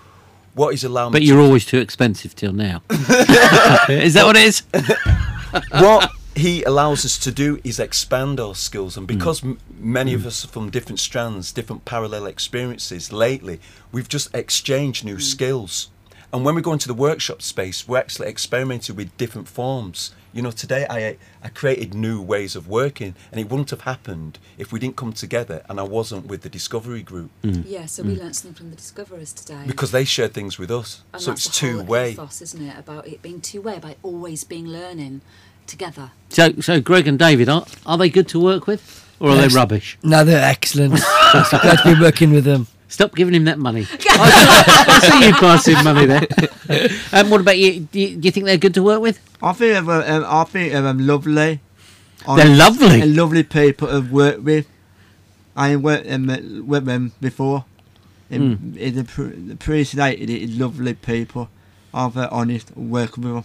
what 0.54 0.70
he's 0.70 0.84
allowed 0.84 1.12
But 1.12 1.22
me 1.22 1.28
you're 1.28 1.38
to 1.38 1.44
always 1.44 1.64
too 1.64 1.78
expensive 1.78 2.34
till 2.34 2.52
now. 2.52 2.82
is 2.90 4.14
that 4.14 4.24
what 4.24 4.36
it 4.36 4.44
is? 4.44 4.62
what 5.70 6.10
he 6.34 6.62
allows 6.64 7.04
us 7.04 7.18
to 7.18 7.30
do 7.32 7.60
is 7.64 7.78
expand 7.78 8.40
our 8.40 8.54
skills 8.54 8.96
and 8.96 9.06
because 9.06 9.42
m- 9.42 9.58
many 9.78 10.14
of 10.14 10.24
us 10.24 10.44
are 10.44 10.48
from 10.48 10.70
different 10.70 11.00
strands 11.00 11.50
different 11.52 11.84
parallel 11.84 12.24
experiences 12.24 13.12
lately 13.12 13.60
we've 13.90 14.08
just 14.08 14.32
exchanged 14.34 15.04
new 15.04 15.18
skills 15.18 15.88
and 16.32 16.44
when 16.44 16.54
we 16.54 16.62
go 16.62 16.72
into 16.72 16.88
the 16.88 16.94
workshop 16.94 17.42
space 17.42 17.86
we're 17.88 17.98
actually 17.98 18.28
experimenting 18.28 18.96
with 18.96 19.16
different 19.16 19.48
forms 19.48 20.14
you 20.32 20.42
know 20.42 20.50
today 20.50 20.86
i 20.88 21.16
i 21.42 21.48
created 21.48 21.94
new 21.94 22.20
ways 22.20 22.54
of 22.54 22.68
working 22.68 23.14
and 23.30 23.40
it 23.40 23.50
wouldn't 23.50 23.70
have 23.70 23.82
happened 23.82 24.38
if 24.58 24.72
we 24.72 24.78
didn't 24.78 24.96
come 24.96 25.12
together 25.12 25.62
and 25.68 25.80
i 25.80 25.82
wasn't 25.82 26.26
with 26.26 26.42
the 26.42 26.48
discovery 26.48 27.02
group 27.02 27.30
mm. 27.42 27.64
yeah, 27.66 27.86
so 27.86 28.02
we 28.02 28.14
mm. 28.14 28.20
learnt 28.20 28.36
something 28.36 28.54
from 28.54 28.70
the 28.70 28.76
discoverers 28.76 29.32
today. 29.32 29.62
because 29.66 29.90
they 29.90 30.04
shared 30.04 30.32
things 30.32 30.58
with 30.58 30.70
us 30.70 31.02
and 31.12 31.22
so 31.22 31.30
that's 31.30 31.46
it's 31.46 31.60
the 31.60 31.66
whole 31.66 31.80
two 31.80 31.84
way 31.84 32.10
ethos, 32.12 32.42
isn't 32.42 32.66
it? 32.66 32.78
About 32.78 33.06
it 33.06 33.22
being 33.22 33.40
two 33.40 33.60
way, 33.60 33.76
about 33.76 33.96
always 34.02 34.44
being 34.44 34.66
learning 34.66 35.20
together. 35.66 36.10
So, 36.28 36.52
so 36.60 36.80
Greg 36.80 37.06
and 37.08 37.18
David, 37.18 37.48
are, 37.48 37.64
are 37.86 37.96
they 37.98 38.10
good 38.10 38.28
to 38.28 38.40
work 38.40 38.66
with, 38.66 39.06
or 39.20 39.30
are 39.30 39.36
Yes. 39.36 39.52
they 39.52 39.56
rubbish? 39.56 39.98
No, 40.02 40.24
they're 40.24 40.44
excellent. 40.44 40.94
glad 41.32 41.78
to 41.82 41.94
be 41.94 42.00
working 42.00 42.32
with 42.32 42.44
them. 42.44 42.66
Stop 42.90 43.14
giving 43.14 43.34
him 43.34 43.44
that 43.44 43.58
money. 43.58 43.86
I 44.00 45.00
see 45.08 45.26
you 45.28 45.32
passing 45.34 45.82
money 45.84 46.06
there. 46.06 46.26
um, 47.12 47.30
what 47.30 47.40
about 47.40 47.56
you? 47.56 47.80
Do, 47.80 48.00
you? 48.00 48.16
do 48.16 48.26
you 48.26 48.32
think 48.32 48.46
they're 48.46 48.56
good 48.58 48.74
to 48.74 48.82
work 48.82 49.00
with? 49.00 49.18
I 49.40 49.52
think 49.52 49.86
they're, 49.86 50.12
um, 50.12 50.24
I 50.26 50.44
think 50.44 50.72
they're 50.72 50.86
um, 50.86 51.06
lovely. 51.06 51.60
They're 52.36 52.54
lovely. 52.56 53.00
And 53.00 53.16
lovely 53.16 53.44
people 53.44 53.88
to 53.88 54.00
work 54.00 54.42
with. 54.42 54.66
I 55.56 55.76
worked 55.76 56.10
um, 56.10 56.26
with 56.66 56.84
them 56.84 57.12
before. 57.20 57.64
In, 58.28 58.56
Hmm. 58.56 58.76
in 58.78 58.94
the, 58.96 59.04
pre- 59.04 59.30
the 59.30 59.54
appreciated 59.54 60.28
it, 60.30 60.50
lovely 60.50 60.94
people. 60.94 61.48
I'm 61.94 62.12
very 62.12 62.28
honest 62.30 62.76
working 62.76 63.24
with 63.24 63.34
them. 63.34 63.44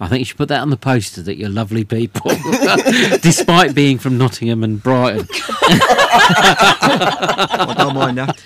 I 0.00 0.06
think 0.06 0.20
you 0.20 0.24
should 0.26 0.36
put 0.36 0.48
that 0.48 0.60
on 0.60 0.70
the 0.70 0.76
poster 0.76 1.22
that 1.22 1.36
you're 1.36 1.48
lovely 1.48 1.82
people, 1.84 2.30
despite 3.20 3.74
being 3.74 3.98
from 3.98 4.16
Nottingham 4.16 4.62
and 4.62 4.80
Brighton. 4.80 5.26
I 6.80 7.74
don't 7.76 7.94
mind 7.94 8.18
that. 8.18 8.38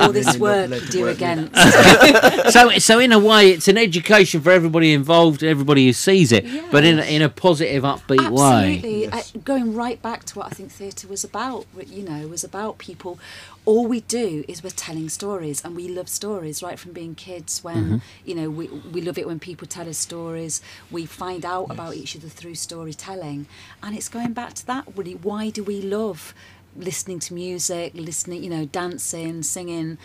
All 0.00 0.12
this 0.12 0.36
work 0.38 0.70
lovely 0.70 0.82
you 0.82 0.86
to 0.86 0.92
do 0.92 1.02
work 1.02 1.16
against. 1.16 1.54
so, 2.52 2.70
so 2.78 2.98
in 2.98 3.12
a 3.12 3.18
way, 3.18 3.50
it's 3.50 3.68
an 3.68 3.78
education 3.78 4.40
for 4.40 4.50
everybody 4.50 4.92
involved, 4.92 5.44
everybody 5.44 5.86
who 5.86 5.92
sees 5.92 6.32
it, 6.32 6.44
but 6.72 6.84
in 6.84 6.98
a, 6.98 7.02
in 7.02 7.22
a 7.22 7.28
positive, 7.28 7.84
upbeat 7.84 8.28
way. 8.30 8.76
Absolutely. 8.76 9.02
Yes. 9.02 9.34
Uh, 9.34 9.38
going 9.44 9.74
right 9.74 10.02
back 10.02 10.24
to 10.24 10.38
what 10.38 10.46
I 10.46 10.50
think 10.50 10.72
theatre 10.72 11.06
was 11.06 11.22
about, 11.22 11.66
you 11.86 12.02
know, 12.02 12.26
was 12.26 12.42
about 12.42 12.78
people. 12.78 13.18
All 13.64 13.86
we 13.86 14.00
do 14.00 14.44
is 14.48 14.62
we're 14.62 14.70
telling 14.70 15.10
stories, 15.10 15.62
and 15.62 15.76
we 15.76 15.88
love 15.88 16.08
stories 16.08 16.62
right 16.62 16.78
from 16.78 16.92
being 16.92 17.14
kids. 17.14 17.62
When 17.62 17.76
Mm-hmm. 17.78 17.96
you 18.24 18.34
know, 18.34 18.50
we 18.50 18.68
we 18.68 19.00
love 19.02 19.18
it 19.18 19.26
when 19.26 19.38
people 19.38 19.66
tell 19.66 19.88
us 19.88 19.98
stories. 19.98 20.62
We 20.90 21.04
find 21.06 21.44
out 21.44 21.66
about 21.70 21.94
each 21.94 22.16
other 22.16 22.28
through 22.28 22.54
storytelling, 22.54 23.46
and 23.82 23.94
it's 23.96 24.08
going 24.08 24.32
back 24.32 24.54
to 24.54 24.66
that. 24.66 24.84
Really, 24.96 25.14
why 25.14 25.50
do 25.50 25.62
we 25.62 25.80
love? 25.82 26.34
Listening 26.78 27.18
to 27.18 27.34
music 27.34 27.92
listening 27.94 28.42
you 28.42 28.48
know 28.48 28.64
dancing 28.66 29.42
singing 29.42 29.98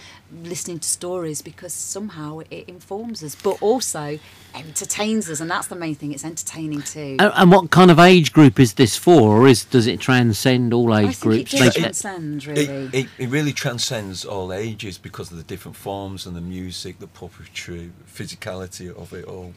listening 0.43 0.79
to 0.79 0.87
stories 0.89 1.41
because 1.41 1.71
somehow 1.71 2.39
it 2.49 2.67
informs 2.67 3.23
us 3.23 3.35
but 3.35 3.61
also 3.61 4.17
entertains 4.55 5.29
us 5.29 5.39
and 5.39 5.49
that's 5.51 5.67
the 5.67 5.75
main 5.75 5.93
thing 5.93 6.11
it's 6.11 6.25
entertaining 6.25 6.81
too 6.81 7.15
And, 7.19 7.31
and 7.35 7.51
what 7.51 7.69
kind 7.69 7.91
of 7.91 7.99
age 7.99 8.33
group 8.33 8.59
is 8.59 8.73
this 8.73 8.95
for, 8.97 9.21
or 9.41 9.47
is 9.47 9.65
does 9.65 9.85
it 9.87 9.99
transcend 9.99 10.73
all 10.73 10.91
I 10.91 11.01
age 11.03 11.15
think 11.17 11.21
groups? 11.21 11.53
it 11.53 11.57
does 11.57 11.73
They- 11.75 11.81
transcend, 11.81 12.45
really. 12.47 12.63
It, 12.65 12.93
it, 12.93 13.07
it 13.19 13.29
really 13.29 13.53
transcends 13.53 14.25
all 14.25 14.51
ages 14.51 14.97
because 14.97 15.31
of 15.31 15.37
the 15.37 15.43
different 15.43 15.77
forms 15.77 16.25
and 16.25 16.35
the 16.35 16.41
music, 16.41 16.99
the 16.99 17.07
puppetry, 17.07 17.91
physicality 18.11 18.93
of 18.95 19.13
it 19.13 19.25
all, 19.25 19.53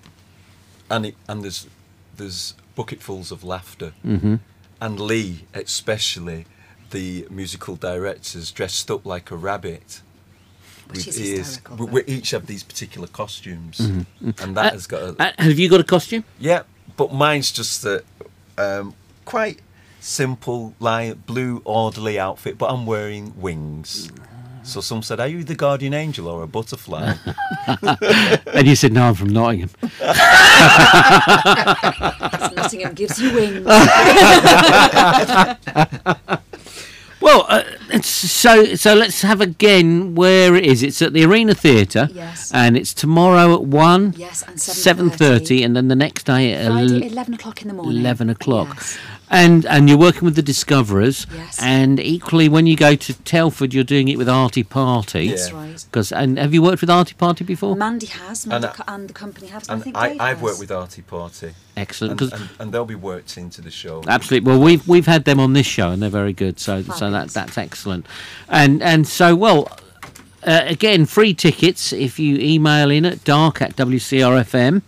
and 0.91 1.07
it 1.07 1.15
and 1.29 1.43
there's 1.43 1.67
there's 2.17 2.55
bucketfuls 2.75 3.31
of 3.33 3.43
laughter, 3.45 3.93
mm-hmm. 4.05 4.37
and 4.81 5.01
Lee 5.01 5.45
especially, 5.55 6.47
the 6.91 7.27
musical 7.31 7.77
directors 7.77 8.51
dressed 8.53 8.91
up 8.91 9.05
like 9.07 9.31
a 9.31 9.37
rabbit. 9.37 10.03
Which 10.89 11.09
is 11.09 11.17
with 11.19 11.27
ears. 11.27 11.39
hysterical, 11.57 11.87
We, 11.87 11.93
we 11.93 12.05
each 12.07 12.31
have 12.31 12.47
these 12.47 12.63
particular 12.63 13.09
costumes, 13.09 13.79
Mm-hmm. 13.79 14.31
and 14.43 14.57
that 14.57 14.73
has 14.73 14.87
got 14.87 15.03
a 15.03 15.17
Uh, 15.19 15.33
have 15.39 15.59
you 15.59 15.69
got 15.69 15.81
a 15.81 15.85
costume? 15.85 16.23
yeah, 16.39 16.63
but 16.97 17.13
mine's 17.13 17.51
just 17.51 17.85
a 17.85 18.05
um, 18.57 18.95
quite 19.25 19.59
simple, 20.01 20.75
like 20.79 21.27
blue 21.27 21.61
orderly 21.65 22.19
outfit, 22.21 22.57
but 22.57 22.71
I'm 22.71 22.87
wearing 22.87 23.35
wings. 23.41 24.11
So 24.63 24.81
some 24.81 25.03
said, 25.03 25.19
"Are 25.21 25.27
you 25.29 25.43
the 25.45 25.55
guardian 25.57 25.93
angel 25.95 26.29
or 26.29 26.43
a 26.43 26.47
butterfly?" 26.47 27.15
And 28.57 28.67
you 28.67 28.75
said, 28.77 28.93
no, 28.93 29.09
I'm 29.09 29.15
from 29.15 29.29
Nottingham. 29.31 29.71
Nottingham 32.57 32.95
gives 32.95 33.19
you 33.21 33.33
wings. 33.35 33.67
Well, 37.27 37.45
uh, 37.49 37.65
so 38.03 38.77
so 38.77 38.95
let's 38.95 39.23
have 39.23 39.41
again 39.41 40.15
where 40.15 40.55
it 40.55 40.65
is. 40.65 40.85
It's 40.85 41.03
at 41.03 41.13
the 41.13 41.25
Arena 41.25 41.55
Theatre. 41.55 42.09
Yes. 42.13 42.53
And 42.55 42.77
it's 42.77 42.95
tomorrow 42.95 43.53
at 43.55 43.65
1. 43.65 44.15
Yes, 44.17 44.45
and 44.47 44.57
7.30 44.57 45.65
and 45.65 45.75
then 45.77 45.89
the 45.89 45.97
next 45.97 46.23
day 46.27 46.53
at 46.53 46.67
Friday, 46.71 46.95
el- 47.05 47.13
11 47.13 47.35
o'clock 47.35 47.63
in 47.63 47.69
the 47.69 47.75
morning. 47.75 47.99
11 47.99 48.31
o'clock. 48.31 48.69
Yes. 48.77 48.99
And 49.29 49.67
and 49.67 49.89
you're 49.89 49.99
working 49.99 50.25
with 50.25 50.37
the 50.37 50.43
Discoverers. 50.43 51.27
Yes. 51.35 51.59
And 51.61 51.99
equally, 51.99 52.49
when 52.49 52.67
you 52.67 52.77
go 52.77 52.95
to 52.95 53.13
Telford, 53.25 53.75
you're 53.75 53.83
doing 53.83 54.07
it 54.09 54.17
with 54.19 54.29
Artie 54.29 54.63
Party. 54.63 55.29
That's 55.31 55.51
Yeah. 55.51 55.57
right. 55.57 55.85
Because 55.91 56.13
and 56.13 56.39
have 56.39 56.55
you 56.55 56.63
worked 56.63 56.81
with 56.81 56.91
Artie 56.91 57.15
Party 57.15 57.43
before? 57.45 57.75
Mandy 57.75 58.07
has, 58.07 58.47
Mandy 58.47 58.69
And 58.69 58.77
co- 58.77 58.85
and, 58.87 59.09
the 59.09 59.13
company 59.13 59.49
has. 59.49 59.67
but 59.67 59.73
I 59.73 59.75
and 59.75 59.83
think 59.85 59.97
I, 59.97 60.17
I've 60.21 60.37
has. 60.39 60.43
worked 60.43 60.61
with 60.61 60.71
Artie 60.71 61.03
Party, 61.03 61.55
Excellent. 61.77 62.13
and, 62.21 62.31
'cause- 62.31 62.41
and, 62.41 62.49
and 62.61 62.73
they'll 62.73 62.85
be 62.85 62.95
worked 62.95 63.37
into 63.37 63.61
the 63.61 63.71
show. 63.73 64.03
Absolutely. 64.07 64.49
Well, 64.49 64.61
we've 64.61 64.87
we've 64.87 65.07
had 65.07 65.25
them 65.25 65.41
on 65.41 65.55
this 65.55 65.67
show, 65.67 65.91
and 65.91 66.01
they're 66.01 66.09
very 66.09 66.33
good. 66.33 66.61
So 66.61 66.83
so 66.83 67.11
that 67.11 67.31
that's 67.31 67.59
excellent. 67.59 68.07
And 68.49 68.81
and 68.83 69.09
so 69.09 69.35
well. 69.35 69.69
Uh, 70.47 70.63
again, 70.67 71.05
free 71.07 71.35
tickets 71.35 71.93
if 71.93 72.21
you 72.21 72.37
email 72.39 72.89
in 72.89 73.05
at 73.05 73.25
darke 73.25 73.61
at 73.61 73.75
WCRFM. 73.75 74.83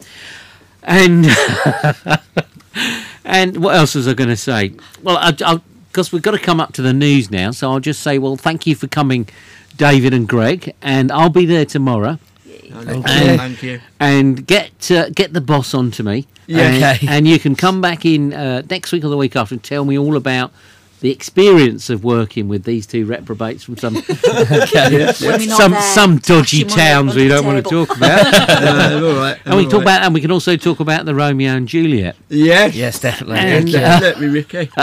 And 0.85 1.27
and 3.29 3.63
what 3.63 3.77
else 3.77 3.95
was 3.95 4.09
I 4.09 4.15
going 4.15 4.31
to 4.31 4.37
say? 4.37 4.73
Well, 5.03 5.19
I 5.19 5.61
because 5.89 6.13
we've 6.13 6.23
got 6.23 6.33
to 6.33 6.39
come 6.39 6.61
up 6.61 6.73
to 6.75 6.83
the 6.83 6.93
news 6.93 7.31
now, 7.31 7.51
so 7.51 7.71
I'll 7.71 7.81
just 7.81 8.03
say, 8.03 8.19
well, 8.19 8.37
thank 8.37 8.67
you 8.67 8.75
for 8.75 8.87
coming, 8.87 9.29
David 9.77 10.15
and 10.15 10.29
Greg, 10.29 10.75
and 10.83 11.11
I'll 11.13 11.31
be 11.31 11.47
there 11.47 11.65
tomorrow. 11.65 12.19
Thank 12.45 12.89
you. 12.89 12.95
you. 12.95 13.37
Thank 13.37 13.63
you. 13.63 13.81
and 13.99 14.47
get 14.47 14.91
uh, 14.91 15.11
get 15.11 15.33
the 15.33 15.41
boss 15.41 15.75
onto 15.75 16.03
me. 16.03 16.27
Yeah, 16.47 16.63
and, 16.63 16.85
okay. 16.85 17.07
and 17.09 17.29
you 17.29 17.39
can 17.39 17.55
come 17.55 17.81
back 17.81 18.05
in 18.07 18.33
uh, 18.33 18.63
next 18.71 18.93
week 18.93 19.05
or 19.05 19.09
the 19.09 19.17
week 19.17 19.37
after 19.37 19.55
and 19.55 19.63
tell 19.63 19.85
me 19.85 19.99
all 19.99 20.17
about 20.17 20.53
the 21.01 21.11
experience 21.11 21.91
of 21.91 22.05
working 22.05 22.49
with 22.49 22.65
these 22.65 22.87
two 22.87 23.07
reprobates 23.07 23.65
from 23.65 23.77
some 23.77 23.95
When 24.03 25.41
some 25.41 25.73
there, 25.73 25.83
some 25.83 26.19
dodgy 26.19 26.65
cash 26.65 26.77
your 26.77 26.77
money 26.77 26.91
towns 26.91 27.15
we 27.17 27.29
don't 27.29 27.47
want 27.47 27.65
to 27.65 27.71
talk 27.71 27.97
about. 27.97 28.35
Uh, 28.35 29.07
all 29.07 29.15
right. 29.15 29.39
and 29.45 29.57
we 29.57 29.63
can 29.63 29.71
talk 29.71 29.75
all 29.75 29.79
right. 29.81 29.83
about 29.83 30.03
and 30.03 30.15
we 30.15 30.21
can 30.21 30.31
also 30.33 30.57
talk 30.57 30.81
about 30.81 31.05
the 31.05 31.15
Romeo 31.15 31.53
and 31.53 31.69
Juliet. 31.69 32.17
Yes. 32.29 32.75
Yes, 32.75 33.01
definitely. 33.01 33.39
And, 33.39 33.71
Let, 33.71 34.03
uh, 34.03 34.07
let 34.07 34.21
me, 34.21 34.27
Ricky. 34.29 34.67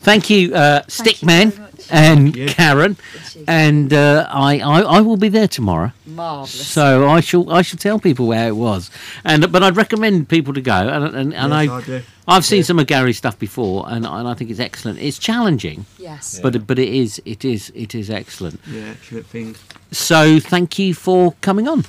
Thank 0.00 0.30
you, 0.30 0.54
uh, 0.54 0.82
Thank 0.82 1.22
you 1.22 1.28
Stickman 1.28 1.66
and 1.90 2.36
you. 2.36 2.46
Karen, 2.46 2.96
and 3.46 3.92
uh, 3.92 4.26
I, 4.30 4.58
I 4.60 4.80
I 4.82 5.00
will 5.00 5.16
be 5.16 5.28
there 5.28 5.48
tomorrow. 5.48 5.92
Marvellous. 6.04 6.66
So 6.66 7.08
I 7.08 7.20
shall 7.20 7.50
I 7.50 7.62
shall 7.62 7.78
tell 7.78 7.98
people 7.98 8.26
where 8.26 8.48
it 8.48 8.56
was, 8.56 8.90
and 9.24 9.50
but 9.52 9.62
I'd 9.62 9.76
recommend 9.76 10.28
people 10.28 10.54
to 10.54 10.60
go. 10.60 10.72
And 10.72 11.04
and, 11.04 11.34
and 11.34 11.52
Yes, 11.52 11.70
I 11.70 11.76
I 11.76 11.80
do. 11.82 12.02
I've 12.28 12.44
seen 12.44 12.64
some 12.64 12.78
of 12.78 12.86
Gary's 12.86 13.16
stuff 13.18 13.38
before, 13.38 13.84
and, 13.88 14.04
and 14.04 14.28
I 14.28 14.34
think 14.34 14.50
it's 14.50 14.58
excellent. 14.58 14.98
It's 14.98 15.18
challenging, 15.18 15.86
yes. 15.98 16.40
but 16.40 16.66
but 16.66 16.78
it 16.78 16.88
is 16.88 17.22
it 17.24 17.44
is 17.44 17.70
it 17.74 17.94
is 17.94 18.10
excellent. 18.10 18.60
Yeah, 18.66 18.90
excellent 18.90 19.26
thing. 19.26 19.56
So 19.92 20.40
thank 20.40 20.78
you 20.78 20.92
for 20.92 21.34
coming 21.40 21.68
on. 21.68 21.82